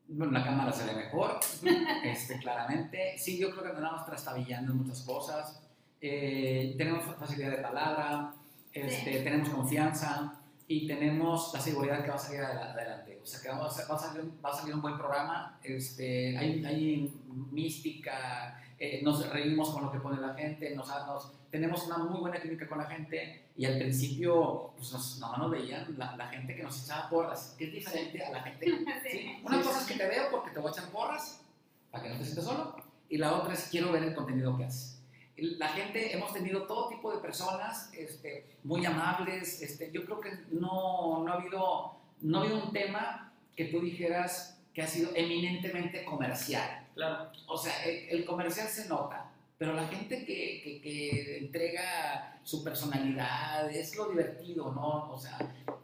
[0.09, 1.39] Bueno, la cámara se ve mejor,
[2.03, 3.17] este, claramente.
[3.17, 5.61] Sí, yo creo que andamos trastabillando en muchas cosas.
[5.99, 8.33] Eh, tenemos facilidad de palabra,
[8.71, 10.33] este, tenemos confianza
[10.67, 13.19] y tenemos la seguridad que va a salir adela- adelante.
[13.21, 15.59] O sea, que vamos a- va, a salir, va a salir un buen programa.
[15.63, 17.13] Este, hay, hay
[17.51, 22.19] mística, eh, nos reímos con lo que pone la gente, nos, nos- tenemos una muy
[22.19, 26.27] buena química con la gente y al principio pues nos, no nos veían la, la
[26.27, 28.65] gente que nos echaba porras, que es diferente a la gente.
[29.09, 29.39] ¿sí?
[29.43, 31.41] Una cosa es que te veo porque te voy a echar porras,
[31.89, 32.75] para que no te sientas solo,
[33.09, 35.01] y la otra es quiero ver el contenido que haces.
[35.37, 40.31] La gente, hemos tenido todo tipo de personas este, muy amables, este, yo creo que
[40.51, 45.11] no, no, ha habido, no ha habido un tema que tú dijeras que ha sido
[45.15, 46.86] eminentemente comercial.
[46.97, 47.31] Claro.
[47.45, 52.63] O sea, el, el comercial se nota, pero la gente que, que, que entrega su
[52.63, 55.11] personalidad es lo divertido, ¿no?
[55.11, 55.37] O sea,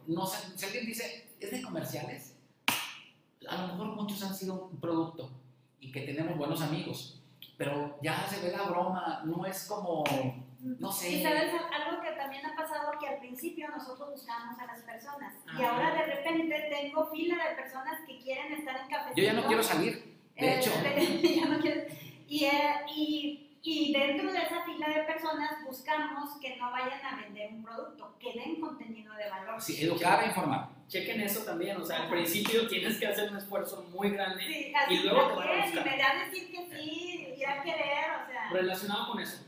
[0.06, 2.36] no sé, si alguien dice, ¿es de comerciales?
[3.48, 5.30] A lo mejor muchos han sido un producto
[5.80, 7.22] y que tenemos buenos amigos,
[7.56, 10.02] pero ya se ve la broma, no es como,
[10.60, 11.10] no sé.
[11.10, 15.34] Y sabes algo que también ha pasado que al principio nosotros buscábamos a las personas
[15.46, 15.70] y Ajá.
[15.70, 19.20] ahora de repente tengo fila de personas que quieren estar en cafecito.
[19.20, 20.70] Yo ya no quiero salir, de hecho.
[20.96, 21.82] Este, ya no quiero-
[22.28, 27.16] y, eh, y, y dentro de esa fila de personas buscamos que no vayan a
[27.20, 29.60] vender un producto, que den contenido de valor.
[29.60, 30.68] Sí, educar e informar.
[30.88, 34.72] Chequen eso también, o sea, al principio tienes que hacer un esfuerzo muy grande Sí,
[34.74, 35.86] así y luego te ¿para van a buscar.
[35.86, 38.50] Y me da a decir que sí, ir a querer, o sea.
[38.52, 39.44] Relacionado con eso,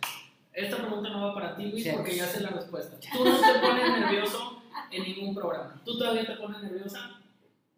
[0.53, 1.91] esta pregunta no va para ti, Luis, Sí.
[1.95, 2.97] porque ya sé la respuesta.
[3.12, 5.80] Tú no te pones nervioso en ningún programa.
[5.84, 7.15] ¿Tú todavía te pones nerviosa?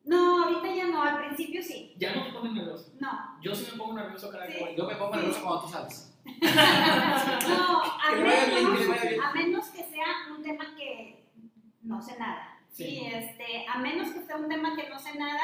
[0.09, 1.95] No, ahorita ya no, al principio sí.
[1.99, 2.93] Ya no te pones nervioso.
[3.01, 3.11] No,
[3.43, 4.65] Yo sí me pongo nervioso cada vez Sí.
[4.77, 6.05] Yo me pongo nervioso cuando tú sales.
[7.49, 8.81] no, a menos,
[9.25, 10.07] a menos que sea
[10.37, 11.25] un tema que
[11.83, 12.59] no sé nada.
[12.73, 12.85] Sí.
[12.85, 13.07] Sí.
[13.07, 15.43] este, a menos que sea un tema que no sé nada,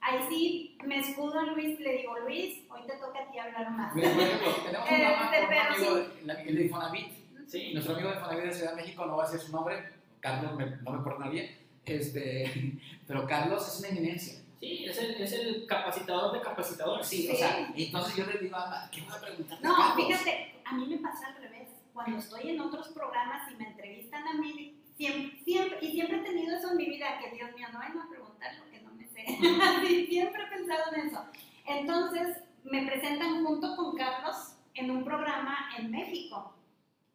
[0.00, 3.70] ahí sí me escudo a Luis, le digo, Luis, hoy te toca a ti hablar
[3.70, 3.94] más.
[3.94, 7.72] Mira, por ejemplo, tenemos un programa con un amigo de, el de Infonavit, Sí.
[7.74, 10.56] Nuestro amigo de Fonavit de Ciudad de México, no voy a decir su nombre, Carlos,
[10.56, 14.40] me- no me perdona bien, este, pero Carlos es una eminencia.
[14.60, 17.06] Sí, es el, es el capacitador de capacitadores.
[17.06, 19.58] Sí, o sea, entonces yo le digo a ¿qué voy a preguntar?
[19.60, 21.68] No, fíjate, a mí me pasa al revés.
[21.92, 26.22] Cuando estoy en otros programas y me entrevistan a mí, siempre, siempre, y siempre he
[26.22, 28.94] tenido eso en mi vida, que Dios mío, no vayan a preguntar lo que no
[28.94, 29.24] me sé.
[29.86, 31.24] Sí, siempre he pensado en eso.
[31.66, 36.54] Entonces, me presentan junto con Carlos en un programa en México.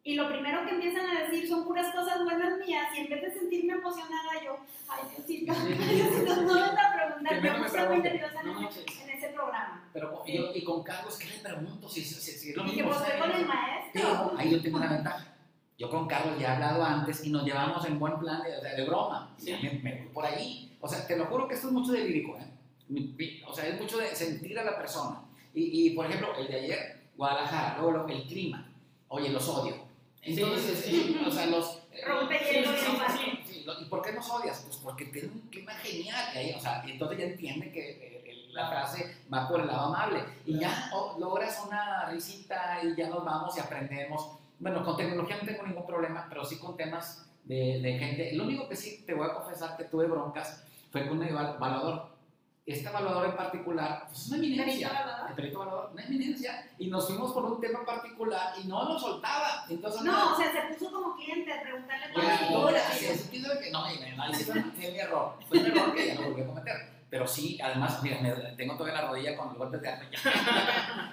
[0.04, 3.22] Y lo primero que empiezan a decir son puras cosas buenas mías, y en vez
[3.22, 4.56] de sentirme emocionada, yo,
[4.88, 5.52] ay Diosito,
[5.92, 7.34] Diosito, no me a preguntar.
[7.42, 9.84] Yo me muy nerviosa No en ese programa.
[9.92, 11.88] Pero y, yo- y con Carlos, ¿qué le pregunto?
[11.88, 12.88] Si, si, si es lo Y que mismo.
[12.90, 13.90] pues o sea, fue con el maestro.
[13.92, 15.34] Pero ahí yo tengo una ventaja.
[15.76, 18.74] Yo con Carlos ya he hablado antes y nos llevamos en buen plan de, sea,
[18.74, 19.34] de broma.
[19.36, 19.52] Sí.
[19.62, 20.76] Me, me por ahí.
[20.80, 23.42] O sea, te lo juro que esto es mucho de lírico, ¿eh?
[23.46, 25.20] O sea, es mucho de sentir a la persona.
[25.54, 28.66] Y, y por ejemplo, el de ayer, Guadalajara, luego el clima.
[29.08, 29.87] Oye, los odio.
[30.28, 31.24] Entonces, Sí, sí, sí.
[31.26, 31.78] o sea, los...
[32.06, 33.12] Rompe Sí, hielo sí, y sí, demás.
[33.20, 33.40] sí.
[33.46, 34.60] Sí, lo- ¿Y por qué nos odias?
[34.64, 36.24] Pues porque tiene un clima genial.
[36.34, 39.86] ahí, o sea, entonces ya entiende que eh, el- la frase va por el lado
[39.94, 40.22] amable.
[40.46, 44.32] Y ya oh, logras una risita y ya nos vamos y aprendemos.
[44.58, 48.32] Bueno, con tecnología no tengo ningún problema, pero sí con temas de, de gente.
[48.34, 52.17] Lo único que sí te voy a confesar que tuve broncas fue con eval- evaluador.
[52.68, 55.26] Este evaluador en particular pues, es una ¿Perito eminencia.
[55.28, 56.68] El perito evaluador, una eminencia.
[56.78, 59.64] Y nos fuimos por un tema particular y no lo soltaba.
[59.68, 62.82] Entonces, No, o sea, se puso como cliente a preguntarle Oye, todas las no, dudas.
[62.90, 65.34] así es, pienso que no, y me- ahí sí fue, fue mi error.
[65.48, 66.98] Fue un error que ya no volví a cometer.
[67.10, 70.04] Pero sí, además, mira, me, tengo todavía la rodilla con el golpe de arma.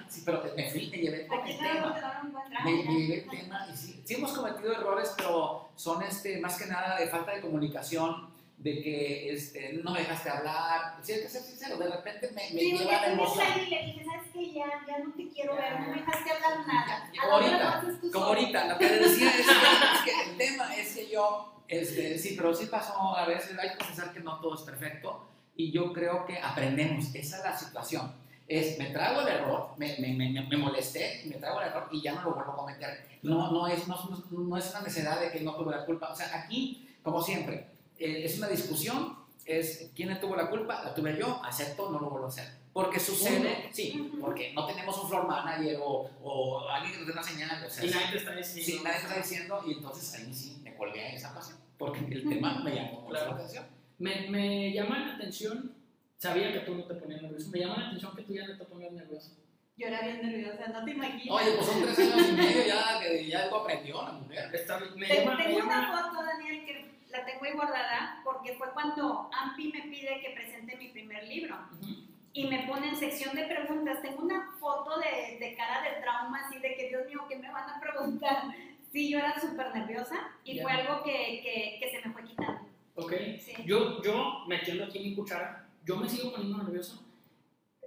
[0.08, 2.20] Sí, pero me fui, me llevé Aquí el no tema.
[2.22, 2.70] un Me, traje.
[2.92, 6.98] llevé el tema y sí, sí hemos cometido errores, pero son este, más que nada
[6.98, 8.28] de falta de comunicación,
[8.58, 10.96] de que este, no me dejaste hablar.
[11.02, 13.46] Sí, hay que ser sincero, de repente me, me Sí, lleva la emoción.
[13.66, 14.52] y le dije, ¿sabes qué?
[14.52, 17.10] Ya, ya no te quiero ver, no me dejaste hablar nada.
[17.20, 18.24] Como A ahorita, como solo.
[18.26, 19.42] ahorita, lo que le decía es que,
[19.94, 23.70] es que el tema es que yo, este, sí, pero sí pasó a veces, hay
[23.70, 27.56] que confesar que no todo es perfecto y yo creo que aprendemos, esa es la
[27.56, 28.12] situación.
[28.48, 32.00] Es, me trago el error, me, me, me, me molesté, me trago el error y
[32.00, 33.06] ya no lo vuelvo a cometer.
[33.22, 33.96] No, no, es, no,
[34.30, 36.10] no- es una necesidad de que no tuve la culpa.
[36.12, 37.66] O sea, aquí, como siempre,
[37.98, 42.26] es una discusión, es quién tuvo la culpa, la tuve yo, acepto, no lo vuelvo
[42.26, 42.48] a hacer.
[42.72, 44.20] Porque sucede, sí, Ujú.
[44.20, 47.70] porque no tenemos un floor manager o, o alguien que nos dé una señal, o
[47.70, 48.66] sea, Y nadie te está diciendo.
[48.72, 52.00] Sí, nadie te está diciendo y entonces ahí sí me colgué a esa pasión porque
[52.00, 53.30] el tema me llamó mucho Claro.
[53.30, 53.64] la atención.
[53.98, 55.74] Me, me llama la atención,
[56.18, 58.58] sabía que tú no te ponías nervioso, me llama la atención que tú ya no
[58.58, 59.30] te ponías nervioso.
[59.78, 61.28] Yo era bien nerviosa, no te imaginas.
[61.30, 64.50] Oye, pues son tres años y medio ya que ya algo aprendió la mujer.
[64.96, 68.54] Me Te- llama, me tengo llama- una foto, Daniel, que la tengo ahí guardada porque
[68.54, 71.56] fue cuando Ampi me pide que presente mi primer libro.
[71.80, 71.94] Ujú.
[72.32, 74.02] y me pone en sección de preguntas.
[74.02, 77.50] Tengo una foto de, de cara de trauma, así de que Dios mío, ¿qué me
[77.50, 78.42] van a preguntar?
[78.92, 80.14] Sí, yo era súper nerviosa
[80.44, 80.62] y Ya.
[80.62, 82.60] fue algo que, que, que se me fue quitando.
[82.94, 83.12] Ok.
[83.40, 83.52] Sí.
[83.66, 87.04] Yo, yo, metiendo aquí mi cuchara, yo me sigo poniendo nervioso.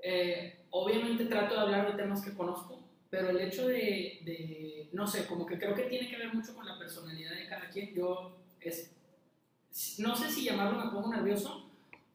[0.04, 5.08] Eh, obviamente trato de hablar de temas que conozco, pero el hecho de, de, no
[5.08, 7.96] sé, como que creo que tiene que ver mucho con la personalidad de cada quien.
[7.96, 8.92] Yo, es,
[10.00, 11.66] no sé si llamarlo me pongo nervioso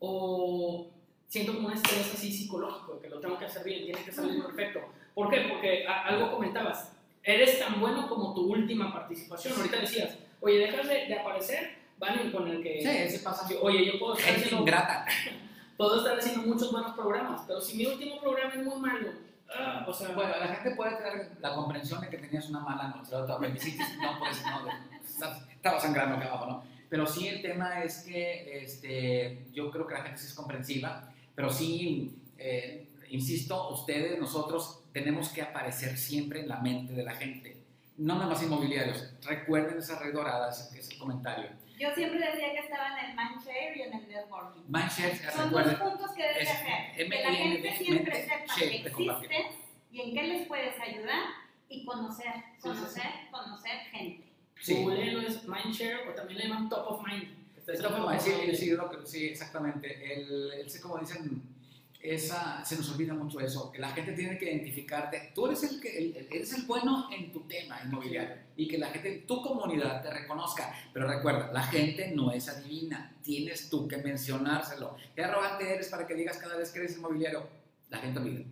[0.01, 0.87] o
[1.29, 4.43] siento como un estrés así psicológico, que lo tengo que hacer bien, tiene que salir
[4.45, 4.81] perfecto.
[5.15, 5.47] ¿Por qué?
[5.51, 6.93] Porque a- algo comentabas,
[7.23, 9.55] eres tan bueno como tu última participación.
[9.57, 13.09] Ahorita decías, oye, dejas de, de aparecer, van con el que...
[13.09, 13.49] Sí, sí pasa.
[13.63, 15.07] Oye, yo puedo estar, haciendo, ingrata.
[15.77, 19.09] puedo estar haciendo muchos buenos programas, pero si mi último programa es muy malo,
[19.57, 22.89] ah, o sea, Bueno, la gente puede tener la comprensión de que tenías una mala
[22.89, 24.69] noche, otra apendicitis, no, pues no,
[25.05, 26.74] estás- estaba sangrando acá abajo, ¿no?
[26.95, 31.13] Pero sí el tema es que este, yo creo que la gente sí es comprensiva,
[31.35, 37.11] pero sí, eh, insisto, ustedes, nosotros tenemos que aparecer siempre en la mente de la
[37.17, 37.57] gente.
[37.97, 39.13] No nada más inmobiliarios.
[39.25, 41.49] Recuerden esa red dorada, ese, ese comentario.
[41.77, 44.63] Yo siempre decía que estaba en el mindshare y en el networking.
[44.69, 45.91] Mindshare, Son dos recuerden.
[45.91, 46.95] puntos que debes es hacer.
[46.95, 49.47] Que la gente siempre sepa que existes
[49.91, 51.25] y en qué les puedes ayudar
[51.69, 54.24] y conocer, conocer, conocer gente.
[54.61, 54.75] Sí.
[54.83, 57.29] Googleenlo es Mindshare o también le llaman Top of Mind.
[57.83, 58.55] top of mind.
[58.55, 60.15] sí, lo que- sí, exactamente.
[60.15, 61.43] El, el, sí, como dicen,
[62.03, 65.33] esa, se nos olvida mucho eso, que la gente tiene que identificarte.
[65.35, 68.89] Tú eres el, que, el- eres el bueno en tu tema inmobiliario y que la
[68.89, 70.75] gente, tu comunidad te reconozca.
[70.93, 74.97] Pero recuerda, la gente no es adivina, tienes tú que mencionárselo.
[75.17, 77.49] ¿Qué arrogante eres para que digas cada vez que eres inmobiliario?
[77.89, 78.45] La gente olvida.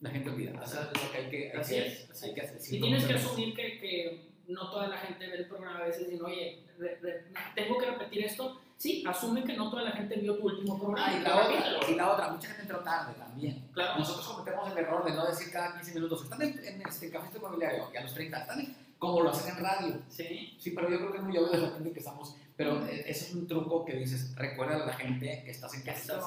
[0.00, 0.50] La gente olvida.
[0.64, 2.56] Eso es lo que hay que, hay Así es, así que hacer.
[2.56, 5.84] Y Sí, tienes que asumir que, que no toda la gente ve el programa a
[5.84, 7.24] veces y no, oye, re- re-
[7.54, 8.60] tengo que repetir esto.
[8.78, 11.06] Sí, asume que no toda la gente vio tu último programa.
[11.08, 13.66] Ah, y la otra, y la otra, mucha gente entró tarde también.
[13.72, 13.98] Claro.
[13.98, 17.38] Nosotros cometemos el error de no decir cada 15 minutos, están en, en este café
[17.38, 19.98] inmobiliario y a los 30 están en- como lo hacen en radio.
[20.08, 22.36] Sí, Sí, pero yo creo que es muy obvio de la gente que estamos.
[22.56, 25.82] Pero eh, eso es un truco que dices, recuerda a la gente que estás en
[25.82, 26.20] casa.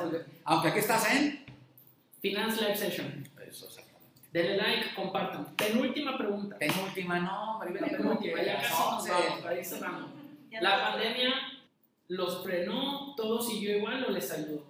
[0.46, 1.46] Aunque aquí estás en.
[2.22, 3.28] Finance Live Session.
[4.32, 5.56] Denle like, compartan.
[5.56, 6.58] Penúltima pregunta.
[6.58, 10.10] Penúltima, no, Maribel, Penúltima, ya casi nos vamos para ir cerrando.
[10.52, 11.34] La pandemia
[12.10, 14.66] los frenó, todo siguió igual o les ayudó.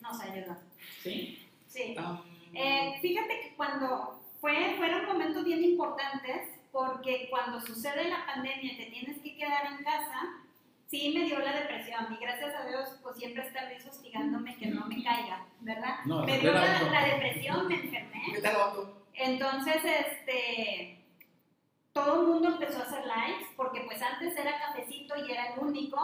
[0.00, 0.56] Nos ayudó.
[1.02, 1.46] ¿Sí?
[1.66, 1.94] Sí.
[1.98, 2.20] Ah,
[2.54, 8.76] Eh, fíjate que cuando fue, fueron momentos bien importantes, porque cuando sucede la pandemia y
[8.76, 10.20] te tienes que quedar en casa,
[10.86, 12.06] sí me dio la depresión.
[12.12, 15.96] Y gracias a Dios, pues siempre está Luis hostigándome que no me caiga, ¿verdad?
[16.06, 18.22] No, me dio la, la depresión, me enfermé.
[18.34, 18.56] ¿Qué tal?
[19.18, 21.04] Entonces, este,
[21.92, 25.60] todo el mundo empezó a hacer lives, porque pues antes era cafecito y era el
[25.60, 26.00] único,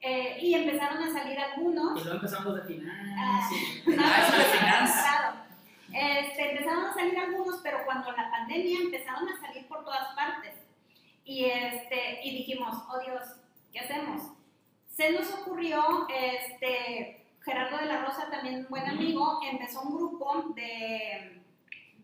[0.00, 2.00] eh, y empezaron a salir algunos.
[2.00, 3.14] Y luego empezamos de finance.
[3.16, 3.48] Ah.
[3.48, 3.82] sí.
[3.86, 5.02] No, Ah, no, finanzas.
[5.02, 5.36] claro.
[5.92, 10.54] Este, empezaron a salir algunos, pero cuando la pandemia empezaron a salir por todas partes.
[11.24, 13.22] Y, este, y dijimos, oh Dios,
[13.72, 14.22] ¿qué hacemos?
[14.88, 20.52] Se nos ocurrió, este, Gerardo de la Rosa, también un buen amigo, empezó un grupo
[20.54, 21.39] de,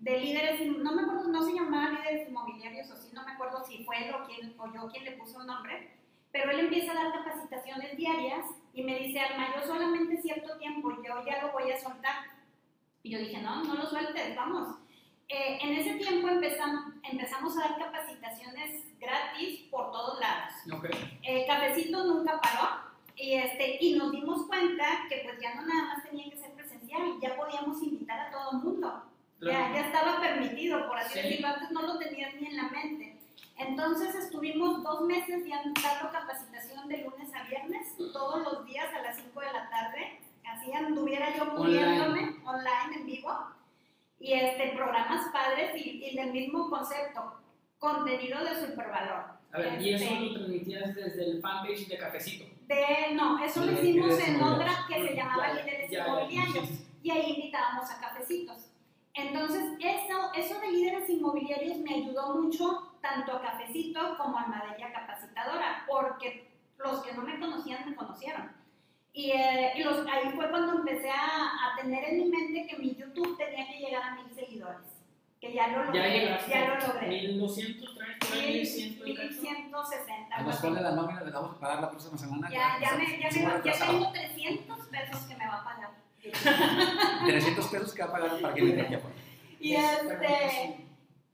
[0.01, 3.64] de líderes, no me acuerdo, no se llamaba líderes inmobiliarios o sí, no me acuerdo
[3.64, 5.97] si fue él o, quién, o yo quien le puso el nombre,
[6.32, 8.44] pero él empieza a dar capacitaciones diarias
[8.74, 12.16] y me dice, Alma, yo solamente cierto tiempo, yo ya lo voy a soltar.
[13.03, 14.76] Y yo dije, no, no lo sueltes, vamos.
[15.28, 20.53] Eh, en ese tiempo empezamos, empezamos a dar capacitaciones gratis por todos lados.
[20.72, 20.90] Ok.
[21.22, 22.86] El cafecito nunca paró
[23.16, 26.53] y, este, y nos dimos cuenta que pues ya no nada más tenía que ser
[26.53, 29.03] presencial, ya podíamos invitar a todo el mundo.
[29.41, 31.22] Ya, ya estaba permitido, por así Sí.
[31.22, 33.16] decirlo, antes no lo tenías ni en la mente.
[33.59, 39.16] Entonces estuvimos dos meses dando capacitación de lunes a viernes, todos los días a las
[39.16, 39.68] 5 de la
[41.64, 43.32] viéndome online en vivo
[44.18, 47.34] y este, programas padres y, y del mismo concepto,
[47.78, 49.37] contenido de supervalor.
[49.53, 52.45] A ver, y eso Este, lo transmitías desde el fanpage de Cafecito.
[52.66, 56.68] de, no, eso lo hicimos en otra que se llamaba Líderes Inmobiliarios
[57.03, 58.70] y ahí invitábamos a cafecitos.
[59.16, 64.92] Entonces, eso, eso de líderes inmobiliarios me ayudó mucho tanto a Cafecito como a Almadella
[64.92, 68.52] Capacitadora, porque los que no me conocían me conocieron.
[69.14, 71.14] Y, eh, y los, ahí fue cuando empecé a,
[71.72, 74.86] a tener en mi mente que mi YouTube tenía que llegar a mil seguidores,
[75.40, 76.50] que ya lo Ya logré, llegaste.
[76.50, 77.08] ya lo logré.
[77.08, 79.40] 1200, traes por ahí 1100 y cacho.
[79.40, 80.36] 1160.
[80.36, 82.50] A los cuales la nómina le vamos a pagar la próxima semana.
[82.50, 85.90] Ya, ya, me, ya, me, ya tengo 300 pesos que me va a pagar.
[86.33, 89.01] 300 pesos que va a pagar para que le dé
[89.61, 90.87] Y este,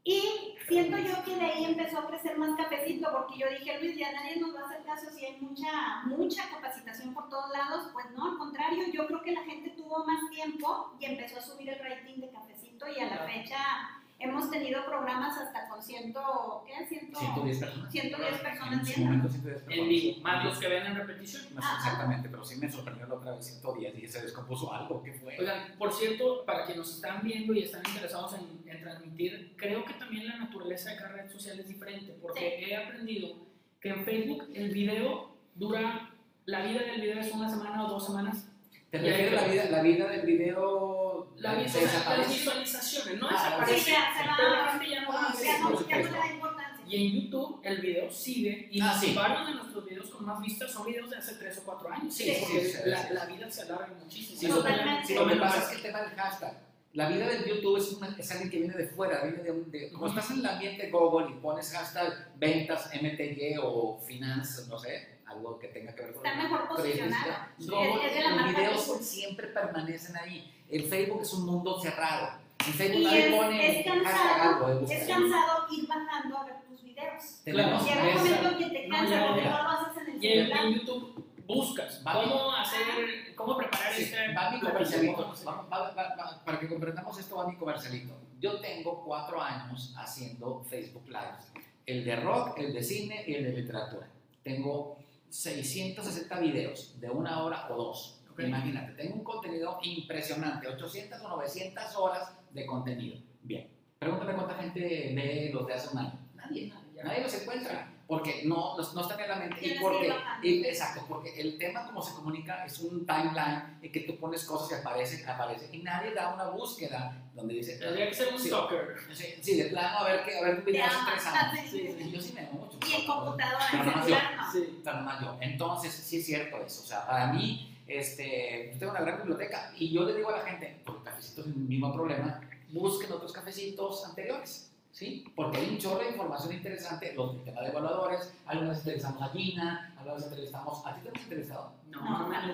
[0.04, 3.96] y siento yo que de ahí empezó a crecer más cafecito, porque yo dije, Luis,
[3.96, 7.88] ya nadie nos va a hacer caso si hay mucha, mucha capacitación por todos lados.
[7.92, 11.42] Pues no, al contrario, yo creo que la gente tuvo más tiempo y empezó a
[11.42, 13.32] subir el rating de cafecito y a la Claro.
[13.32, 16.86] fecha hemos tenido programas hasta con ciento, ¿qué?
[16.86, 17.92] Ciento, 110 personas.
[17.92, 19.04] 110 personas En su viendo.
[19.06, 19.78] momento 110 personas.
[19.78, 21.42] En vivo, más los que ven en repetición.
[21.54, 25.02] No sé exactamente, pero sí me sorprendió la otra vez 110 y se descompuso algo.
[25.02, 25.36] ¿Qué fue?
[25.38, 29.84] Oigan, por cierto, para quienes nos están viendo y están interesados en, en transmitir, creo
[29.84, 33.36] que también la naturaleza de cada red social es diferente, porque he aprendido
[33.80, 36.10] que en Facebook el video dura,
[36.46, 38.48] la vida del video es una semana o dos semanas.
[38.90, 41.11] ¿Te refieres a la vida, la vida del video?
[41.36, 44.36] La se visualiza- las visualizaciones, no Ah, desaparece, sí, ya se va.
[44.36, 45.88] pero la gente ya no ve sí, Ya no, eso.
[45.88, 46.84] ya no le da importancia.
[46.86, 49.14] Y en YouTube el video sigue y Ah, sí.
[49.14, 52.14] varios de nuestros videos con más vistas son videos de hace 3 o 4 años.
[52.14, 53.14] Sí, porque sí, sí, la, sí.
[53.14, 54.40] la vida se alarga muchísimo.
[54.40, 55.06] Sí, Totalmente.
[55.06, 56.58] sí, lo que pasa es que el tema del hashtag.
[56.94, 59.92] La vida del YouTube es, una- es alguien que viene de fuera, viene de, de-
[59.92, 65.11] como estás en el ambiente Google y pones hashtag ventas MTY o finanzas, no sé,
[65.32, 67.32] algo que tenga que ver con Está mejor posicionado.
[67.58, 70.64] Sí, Google, Es de la los marca videos siempre permanecen ahí.
[70.70, 72.40] El Facebook es un mundo cerrado.
[72.66, 76.44] En Facebook Y nadie es, pone es cansado, algo de es cansado ir bajando a
[76.44, 77.40] ver tus videos.
[77.44, 80.24] Tenemos Llega un momento que te No, cansa ya, porque no lo haces en el
[80.24, 80.64] Y en, celular.
[80.66, 85.34] en YouTube buscas Va cómo hacer, cómo preparar Sí, este va mi platillo, comercialito.
[85.46, 88.14] Va- va- para que comprendamos esto, va mi comercialito.
[88.40, 91.52] Yo tengo cuatro años haciendo Facebook Lives.
[91.84, 94.08] El de rock, el de cine y el de literatura.
[94.44, 94.98] Tengo
[95.32, 98.18] 660 videos de una hora o dos.
[98.38, 103.18] Imagínate, tengo un contenido impresionante, 800 o 900 horas de contenido.
[103.42, 103.68] Bien,
[103.98, 106.18] pregúntame cuánta gente ve los de hace un año.
[106.34, 106.72] Nadie,
[107.02, 109.56] nadie los encuentra, porque no, no están en la mente.
[109.66, 113.90] Y que porque, y- exacto, porque el tema como se comunica es un timeline en
[113.90, 118.06] que tú pones cosas y aparecen, aparecen, y nadie da una búsqueda donde dice, Tendría
[118.10, 118.48] que ser un Sí.
[118.48, 118.96] stalker.
[119.14, 121.70] sí, sí, de plano, a ver qué, a ver qué video años.
[121.70, 122.76] sí, sí, Yo sí me mucho.
[122.86, 124.16] Y en computadora, Pero no yo.
[124.52, 124.80] Sí.
[124.84, 125.38] Pero no yo.
[125.40, 126.82] Entonces, sí es cierto eso.
[126.82, 130.36] O sea, para mí, este, yo tengo una gran biblioteca y yo le digo a
[130.36, 132.42] la gente, porque cafecito es el mismo problema,
[132.72, 134.68] busquen otros cafecitos anteriores.
[134.92, 135.24] ¿Sí?
[135.34, 139.28] Porque hay un chorro de información interesante, los del tema de evaluadores, algunas entrevistamos a
[139.30, 141.72] Gina, algunas entrevistamos, ¿a ti te hemos entrevistado?
[141.90, 142.52] No, No, no me han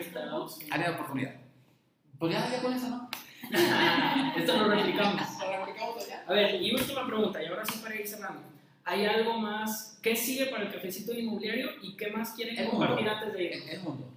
[0.49, 0.69] sí.
[0.71, 1.35] Área de oportunidad.
[2.19, 3.11] Pues ya, ya con eso, ¿no?
[4.37, 5.23] Esto lo replicamos.
[5.41, 6.25] Lo replicamos allá.
[6.29, 8.43] A ver, y última pregunta, y ahora sí para ir cerrando.
[8.85, 9.99] ¿Hay algo más?
[10.03, 13.11] ¿Qué sigue para el cafecito inmobiliario y qué más quieren El compartir mundo.
[13.13, 13.53] antes de ir?
[13.53, 14.09] El, el mundo.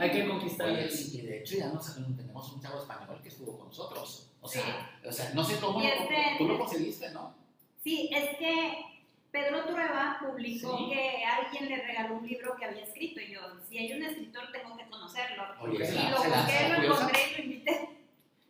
[0.00, 3.18] Hay que conquistar Oye, el y y de hecho ya nos, tenemos un chavo español
[3.22, 4.28] que estuvo con nosotros.
[4.40, 5.08] O sea, Sí.
[5.08, 7.34] o sea no sé cómo lo- este- tú lo conseguiste, ¿no?
[7.82, 8.84] Sí, es que
[9.30, 10.90] Pedro Trueba publicó Sí.
[10.90, 14.44] que alguien le regaló un libro que había escrito y yo, si hay un escritor
[14.52, 15.42] tengo que conocerlo.
[15.60, 17.88] Oye, Y la- lo la- busqué, la lo encontré y lo invité.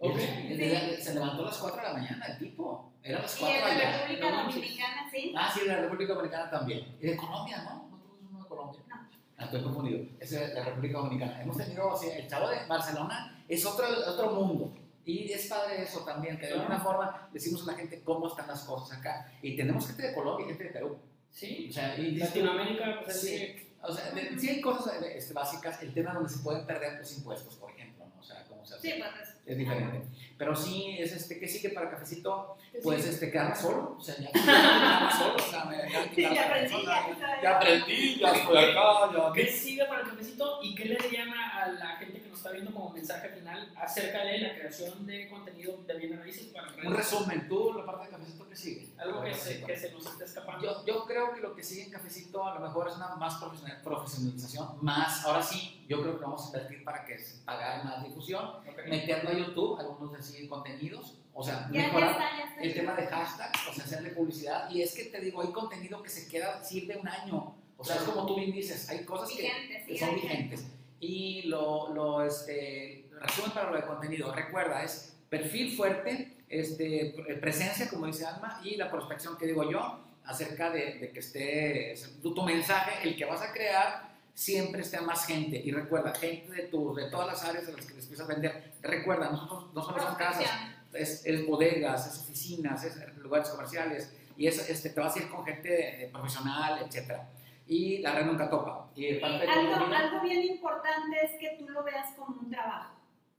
[0.01, 0.19] Ok.
[0.19, 2.93] El de- Se levantó a las 4 de la mañana el tipo.
[3.05, 3.99] Era a las Y 4 en la allá.
[4.03, 4.43] República no.
[4.45, 5.35] Dominicana, sí.
[5.37, 6.97] Ah, sí, de la República Dominicana también.
[7.01, 7.89] Y de Colombia, ¿no?
[7.91, 8.81] ¿No tuvimos uno de Colombia?
[8.89, 8.97] No.
[9.39, 10.01] Ah, estoy confundido.
[10.21, 11.43] Es de la República Dominicana.
[11.43, 14.73] Hemos tenido, o sea, el chavo de Barcelona es otro, otro mundo.
[15.05, 18.47] Y es padre eso también, que de alguna forma decimos a la gente cómo están
[18.47, 19.31] las cosas acá.
[19.43, 20.99] Y tenemos gente de Colombia y gente de Perú.
[21.31, 21.67] Sí.
[21.71, 23.69] O sea, y Latinoamérica, pues es Sí.
[23.85, 26.99] O sea, de- sí hay cosas eh, este, básicas, el tema donde se pueden perder
[27.01, 28.21] los impuestos, por ejemplo, ¿no?
[28.21, 28.93] O sea, cómo se hace.
[28.93, 30.03] Sí, pues es- diferente.
[30.39, 32.57] Pero sí, es este, ¿qué sigue para cafecito?
[32.81, 33.11] Pues sí.
[33.11, 33.97] este, quedarme solo.
[33.99, 35.35] O sea, ya quedarme solo.
[35.35, 39.33] O sea, me, ya, Sí, ya aprendí, ya, ya aprendí, ya estoy acá, ya.
[39.35, 42.39] ¿Qué sigue para el cafecito y qué le dirían a, a la gente que nos
[42.41, 46.69] está viendo como mensaje final acerca de la creación de contenido de bienes raíces para
[46.69, 46.85] redes?
[46.87, 48.89] Un resumen, tú, la parte de cafecito, ¿qué sigue?
[48.99, 50.65] Algo que se, que se nos está escapando.
[50.65, 53.35] Yo, yo creo que lo que sigue en Cafecito a lo mejor es una más
[53.35, 57.85] profesional- profesionalización, más, ahora sí, yo creo que vamos a invertir para que se pagar
[57.85, 58.87] más difusión, Ok.
[58.89, 62.61] meterlo a YouTube, algunos decir contenidos, o sea, Ya, ya mejorar está, ya está.
[62.63, 66.03] el tema de hashtag, o sea, hacerle publicidad, y es que te digo, hay contenido
[66.03, 69.29] que se queda, sirve un año, o sea, es como tú bien dices, hay cosas
[69.31, 70.35] que, Vigente, que sí, son vigente.
[70.37, 70.67] vigentes,
[71.03, 74.33] y lo, lo, este, resumen para lo de contenido.
[74.33, 79.99] Recuerda, es perfil fuerte, este, presencia, como dice Alma, y la prospección que digo yo,
[80.25, 84.97] acerca de, de que esté tu, tu, mensaje, el que vas a crear, siempre esté
[84.97, 85.61] a más gente.
[85.63, 88.33] Y recuerda, gente de, tu, de todas las áreas de las que les empiezas a
[88.33, 88.73] vender.
[88.81, 90.49] Recuerda, nosotros no solo son casas,
[90.93, 95.29] es, es, bodegas, es oficinas, es lugares comerciales, y es, este, te vas a ir
[95.29, 97.29] con gente profesional, etcétera
[97.73, 98.91] y la red nunca topa.
[98.95, 102.95] Y algo, algo bien importante es que tú lo veas como un trabajo,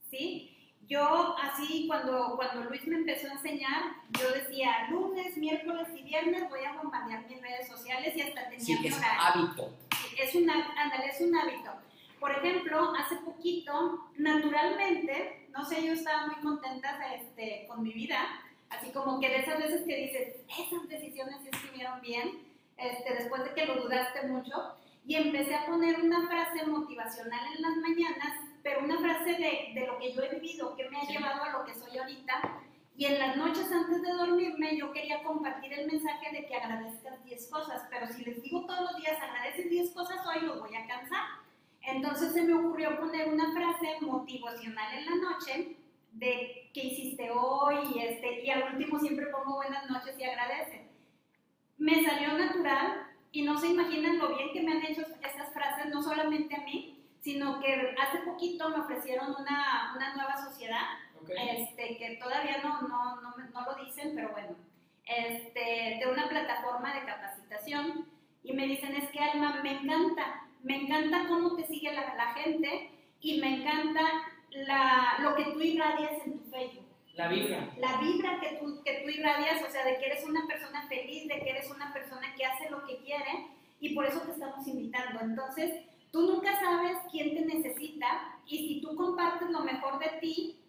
[0.09, 0.49] ¿sí?
[0.87, 3.83] Yo así, cuando, cuando Luis me empezó a enseñar,
[4.19, 8.59] yo decía, lunes, miércoles y viernes voy a bombardear mis redes sociales y hasta tenía
[8.65, 9.21] sí, mi es horario.
[9.21, 9.73] hábito.
[10.21, 11.71] Es, una, ándale, es un hábito.
[12.19, 18.19] Por ejemplo, hace poquito, naturalmente, no sé, yo estaba muy contenta este, con mi vida,
[18.69, 23.43] así como que de esas veces que dices, esas decisiones sí estuvieron bien, este, después
[23.43, 28.39] de que lo dudaste mucho, y empecé a poner una frase motivacional en las mañanas,
[28.63, 31.51] pero una frase de, de lo que yo he vivido, que me ha llevado a
[31.51, 32.61] lo que soy ahorita.
[32.95, 37.23] Y en las noches antes de dormirme yo quería compartir el mensaje de que agradezcas
[37.25, 40.75] 10 cosas, pero si les digo todos los días agradeces 10 cosas, hoy lo voy
[40.75, 41.25] a cansar.
[41.81, 45.75] Entonces se me ocurrió poner una frase motivacional en la noche
[46.13, 50.92] de qué hiciste hoy y, este, y al último siempre pongo buenas noches y agradece.
[51.77, 55.87] Me salió natural y no se imaginan lo bien que me han hecho estas frases,
[55.87, 60.83] no solamente a mí, sino que hace poquito me ofrecieron una, una nueva sociedad,
[61.21, 61.63] okay.
[61.63, 64.55] este, que todavía no, no, no, no, lo dicen, pero bueno,
[65.05, 68.07] este, de una plataforma de capacitación
[68.43, 72.33] y me dicen, es que Alma, me encanta, me encanta cómo te sigue la, la
[72.33, 74.01] gente y me encanta
[74.51, 76.92] la, lo que tú irradias en tu Facebook.
[77.13, 77.69] La vibra.
[77.77, 81.27] La vibra que tú, que tú irradias, o sea, de que eres una persona feliz,
[81.27, 83.47] de que eres una persona que hace lo que quiere
[83.79, 85.19] y por eso te estamos invitando.
[85.21, 90.59] Entonces, tú nunca sabes quién te necesita y si tú compartes lo mejor de ti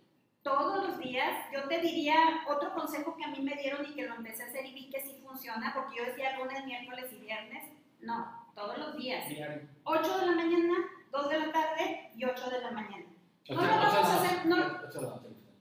[0.43, 2.15] todos los días, yo te diría
[2.47, 4.91] otro consejo que a mí me dieron y que lo empecé a hacer y vi
[4.91, 7.65] que sí funciona, porque yo decía lunes, miércoles y viernes.
[8.01, 9.27] No, todos los días.
[9.31, 9.67] Diario.
[9.85, 10.75] 8 de la mañana,
[11.11, 13.07] 2 de la tarde y 8 de la mañana.
[13.49, 14.57] No lo vamos a hacer, no,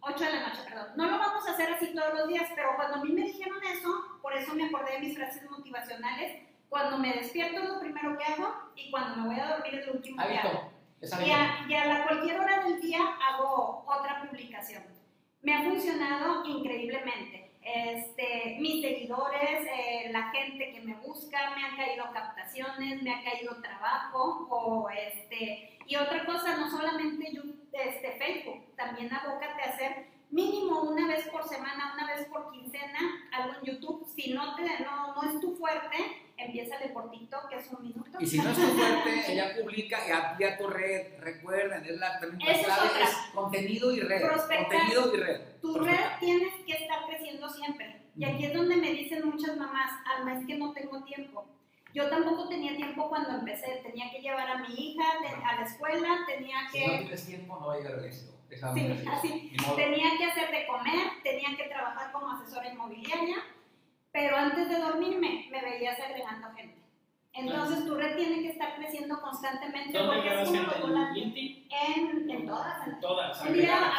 [0.06, 0.88] 8 de la noche, perdón.
[0.96, 3.58] No lo vamos a hacer así todos los días, pero cuando a mí me dijeron
[3.64, 6.44] eso, por eso me acordé de mis frases motivacionales.
[6.70, 9.88] Cuando me despierto es lo primero que hago y cuando me voy a dormir es
[9.88, 10.72] lo último que hago.
[11.02, 13.00] Y a, y a la cualquier hora del día
[13.30, 14.84] hago otra publicación.
[15.42, 17.53] Me ha funcionado increíblemente.
[17.66, 23.24] Este, mis seguidores, eh, la gente que me busca, me han caído captaciones, me ha
[23.24, 27.32] caído trabajo, o este, y otra cosa, no solamente
[27.72, 33.00] este, Facebook, también abócate a hacer mínimo una vez por semana, una vez por quincena,
[33.32, 34.08] algo en YouTube.
[34.16, 38.18] Si no, te, no, no es tu fuerte, empiézale por TikTok, que es un minuto.
[38.20, 41.20] Y si no es tu fuerte, ella publica y amplía tu red.
[41.20, 44.22] Recuerden, es la clave, es, es contenido y red.
[44.22, 44.68] Prospectar.
[44.68, 45.42] Contenido y red.
[45.62, 48.02] Tu red tienes que estar creciendo siempre.
[48.16, 51.46] Y aquí es donde me dicen muchas mamás, Alma, es que no tengo tiempo.
[51.94, 55.04] Yo tampoco tenía tiempo cuando empecé, tenía que llevar a mi hija
[55.46, 56.80] a la escuela, tenía que...
[56.80, 58.34] Si no tienes tiempo, no va a llegar al éxito.
[58.50, 59.52] Sí, así.
[59.76, 63.38] Tenía que hacer de comer, tenía que trabajar como asesora inmobiliaria,
[64.14, 66.78] pero antes de dormirme me veías agregando gente.
[67.34, 72.88] Entonces tu red tiene que estar creciendo constantemente porque es como en, en todas.
[72.88, 73.42] En todas.
[73.42, 73.92] Un día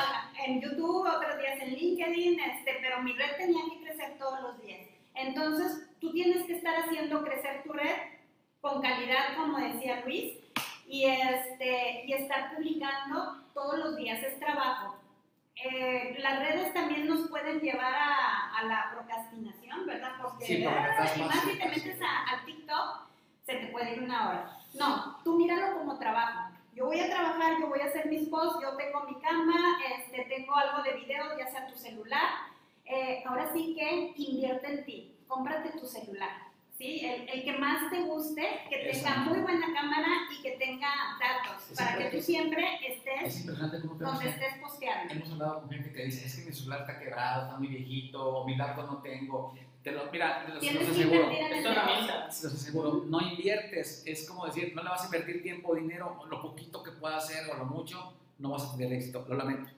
[0.47, 4.63] en YouTube, otros días en LinkedIn, este, pero mi red tenía que crecer todos los
[4.63, 4.87] días.
[5.17, 7.97] Entonces tú tienes que estar haciendo crecer tu red
[8.61, 10.39] con calidad, como decía Luis,
[10.87, 14.97] y, este, y estar publicando todos los días, es trabajo.
[15.57, 18.24] Eh, las redes también nos pueden llevar a,
[18.57, 20.13] a la procrastinación, ¿verdad?
[20.23, 23.07] Porque, sí, porque ay, más si te metes a, a, TikTok,
[23.45, 24.59] se te puede ir una hora.
[24.75, 26.51] No, tú míralo como trabajo.
[26.75, 30.25] Yo voy a trabajar, yo voy a hacer mis posts, yo tengo mi cama, este,
[30.25, 32.31] tengo algo de video, ya sea tu celular.
[32.85, 37.01] Eh, ahora sí que invierte en ti, cómprate tu celular ¿sí?
[37.05, 40.89] El, el, que más te guste, que tenga muy buena cámara y que tenga
[41.19, 45.15] datos, es para que tú siempre estés donde estés posteando.
[45.15, 48.45] Hemos hablado con gente que dice, es que mi celular está quebrado, está muy viejito,
[48.45, 49.55] mi datos no tengo.
[49.83, 54.89] Te lo, mira, los, los aseguro, los aseguro, no inviertes, es como decir, no le
[54.89, 58.51] vas a invertir tiempo o dinero, lo poquito que pueda hacer o lo mucho, no
[58.51, 59.71] vas a tener éxito, lo lamento.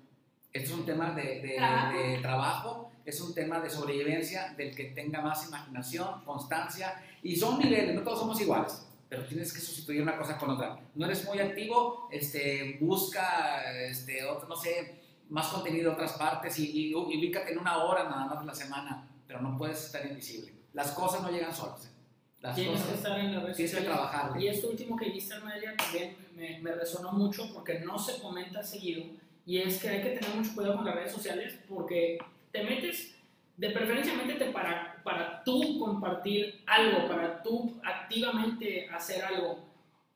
[0.57, 1.99] Esto es un tema de, de, ¿Trabajo?
[1.99, 7.59] de trabajo es un tema de sobrevivencia del que tenga más imaginación, constancia, y son
[7.59, 10.81] niveles, no todos somos iguales, pero tienes que sustituir una cosa con otra.
[10.95, 16.59] No eres muy activo, este, busca, este, otro, no sé, más contenido de otras partes
[16.59, 20.05] y, y, ubícate en una hora nada más de la semana, pero no puedes estar
[20.07, 20.53] invisible.
[20.73, 21.93] Las cosas no llegan solas.
[22.41, 24.41] Las tienes que estar en la red Tienes que trabajar.
[24.41, 28.63] Y esto último que dijiste, Amelia, también me, me resonó mucho porque no se comenta
[28.63, 29.05] seguido
[29.47, 32.19] y es que hay que tener mucho cuidado con las redes sociales porque
[32.51, 33.15] te metes,
[33.57, 39.65] de preferencia métete para, para tú compartir algo, para tú activamente hacer algo.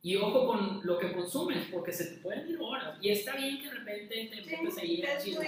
[0.02, 2.98] Y ojo con lo que consumes, porque se te pueden ir horas.
[3.00, 5.46] Y está bien que de repente te Sí, metes ahí a es muy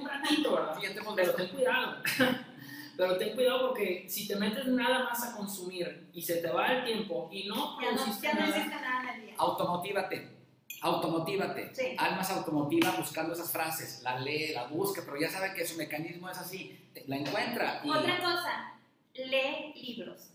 [0.00, 0.78] un ratito, ¿verdad?
[0.80, 2.02] Sí, te Pero ten cuidado.
[2.96, 6.78] Pero ten cuidado porque si te metes nada más a consumir y se te va
[6.78, 9.14] el tiempo y no Ya no, produciste ya no nada, nada.
[9.36, 10.37] Automotívate.
[10.80, 11.74] Automotívate.
[11.74, 11.96] Sí.
[11.98, 14.02] Alma se automotiva buscando esas frases.
[14.02, 16.78] La lee, la busca, pero ya sabe que su mecanismo es así.
[17.06, 17.80] La encuentra.
[17.84, 18.74] Y Otra cosa,
[19.14, 20.30] lee libros.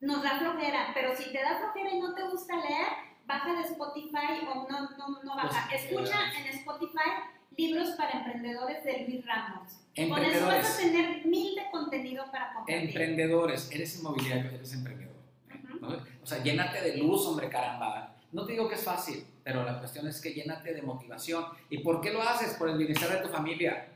[0.00, 2.86] Nos da flojera, pero si te da flojera y no te gusta leer,
[3.26, 5.68] baja de Spotify o no, no, no baja.
[5.68, 7.10] Pues, Escucha eh, en Spotify
[7.56, 9.72] libros para emprendedores de Luis Ramos.
[9.94, 12.88] Con eso vas a tener mil de contenido para compartir.
[12.88, 13.70] Emprendedores.
[13.70, 15.14] Eres inmobiliario, eres emprendedor.
[15.48, 15.78] Ujú.
[15.80, 16.04] ¿no?
[16.22, 18.11] O sea, llénate de luz, hombre, caramba.
[18.32, 21.44] No te digo que es fácil, pero la cuestión es que llénate de motivación.
[21.70, 22.54] ¿Y por qué lo haces?
[22.54, 23.88] Por el bienestar de tu familia.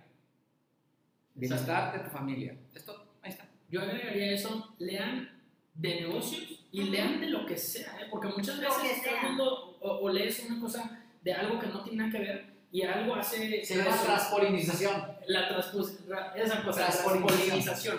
[1.34, 2.56] Bienestar de tu familia.
[2.74, 3.44] Esto, ahí está.
[3.70, 5.30] yo agregaría eso, lean
[5.74, 8.06] de negocios y lean de lo que sea, ¿eh?
[8.10, 9.20] porque muchas veces sea.
[9.22, 12.82] viendo o, o lees una cosa de algo que no tiene nada que ver y
[12.82, 15.02] algo hace Se llama transpolinización.
[15.28, 17.36] la transpus- ra- esa cosa, la Transpolinización.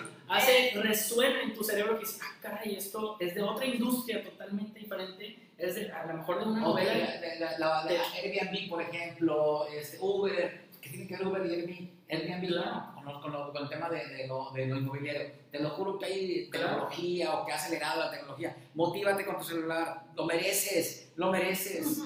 [0.28, 4.78] Hace, resuena en tu cerebro que dices, ah, caray, esto es de otra industria totalmente
[4.80, 7.10] diferente, es de, a lo mejor de una O de- novela.
[7.20, 11.54] de- la, la- la- Airbnb, por ejemplo, este, Uber, ¿qué tiene que ver Uber y
[11.54, 11.88] Airbnb?
[12.10, 12.82] Airbnb, Claro.
[12.94, 15.32] con, lo- con lo- con el tema de, de lo, de lo inmobiliario.
[15.50, 16.66] Te lo juro que hay Claro.
[16.68, 18.56] tecnología o que ha acelerado la tecnología.
[18.74, 22.02] Motívate con tu celular, lo mereces, lo mereces.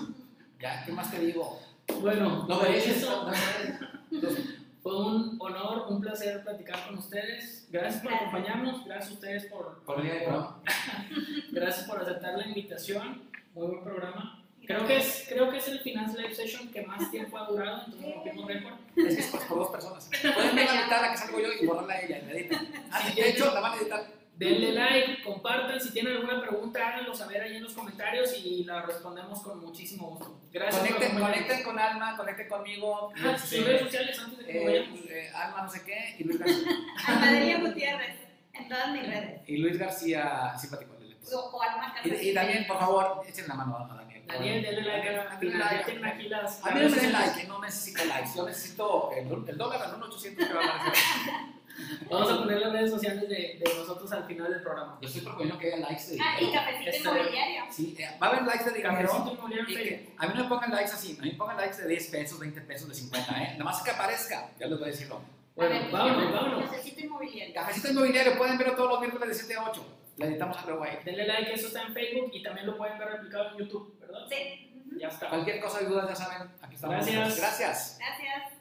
[0.59, 1.59] Ya, ¿qué más te digo?
[2.01, 2.97] Bueno, Lo pues mereces.
[2.99, 3.75] eso lo mereces.
[4.13, 4.45] Entonces,
[4.83, 7.69] fue un honor, un placer platicar con ustedes.
[7.71, 10.61] Gracias por acompañarnos, gracias a ustedes por, por programa.
[11.53, 13.23] gracias por aceptar la invitación.
[13.55, 14.43] Muy buen programa.
[14.67, 17.83] Creo que es, creo que es el Finance Live Session que más tiempo ha durado,
[17.85, 18.75] entonces rompimos récord.
[18.97, 20.11] Es que es por, por dos personas.
[20.35, 22.69] Pueden ver la mitad, la que salgo yo, y borrarla a ella, y la editan.
[22.91, 24.22] Ah, de hecho, la van a editar.
[24.35, 28.83] Denle like, compartan, si tienen alguna pregunta háganlo saber ahí en los comentarios y la
[28.83, 30.41] respondemos con muchísimo gusto.
[30.51, 33.13] Gracias Conecten, con Alma, conecten conmigo.
[33.17, 35.01] Ah, sus redes sociales antes de que eh, vayamos.
[35.09, 37.59] eh, Alma no sé qué, y Luis García.
[37.61, 38.17] Gutiérrez,
[38.55, 39.41] en todas mis redes.
[39.47, 40.93] Y Luis García, simpático.
[41.33, 44.25] O, o Alma Y, y también, por favor, echen la mano a Daniel.
[44.27, 46.65] Daniel, denle like a tienen aquí las...
[46.65, 48.31] A mí no me den like, no necesito likes.
[48.35, 51.05] Yo necesito el, el dólar al 1.800 que va a aparecer.
[52.11, 54.99] Vamos a poner las redes sociales de, de nosotros al final del programa.
[55.01, 57.65] Yo estoy proponiendo que haya likes de Ah, y cafecito Este- inmobiliario.
[57.71, 59.09] Sí, eh, va a haber likes de dinero.
[59.09, 61.57] Cafecito Inmobiliario Y que a mí no me pongan likes así, a mí me pongan
[61.57, 63.51] likes de 10 pesos, 20 pesos, de 50, ¿eh?
[63.53, 65.21] Nada más que aparezca, ya les voy a decirlo.
[65.55, 66.71] Bueno, A ver, vámonos, vámonos.
[66.71, 67.55] Necesito inmobiliario.
[67.55, 69.99] Cafecito inmobiliario, pueden verlo todos los miércoles de 7 a 8.
[70.19, 70.99] Le editamos a ahí.
[71.05, 74.27] Denle like, eso está en Facebook y también lo pueden ver replicado en YouTube, ¿verdad?
[74.29, 74.69] Sí.
[74.99, 75.29] Ya está.
[75.31, 76.97] Cualquier cosa y dudas, ya saben, aquí estamos.
[76.97, 77.39] Gracias.
[77.39, 77.99] Gracias.
[77.99, 78.52] Gracias.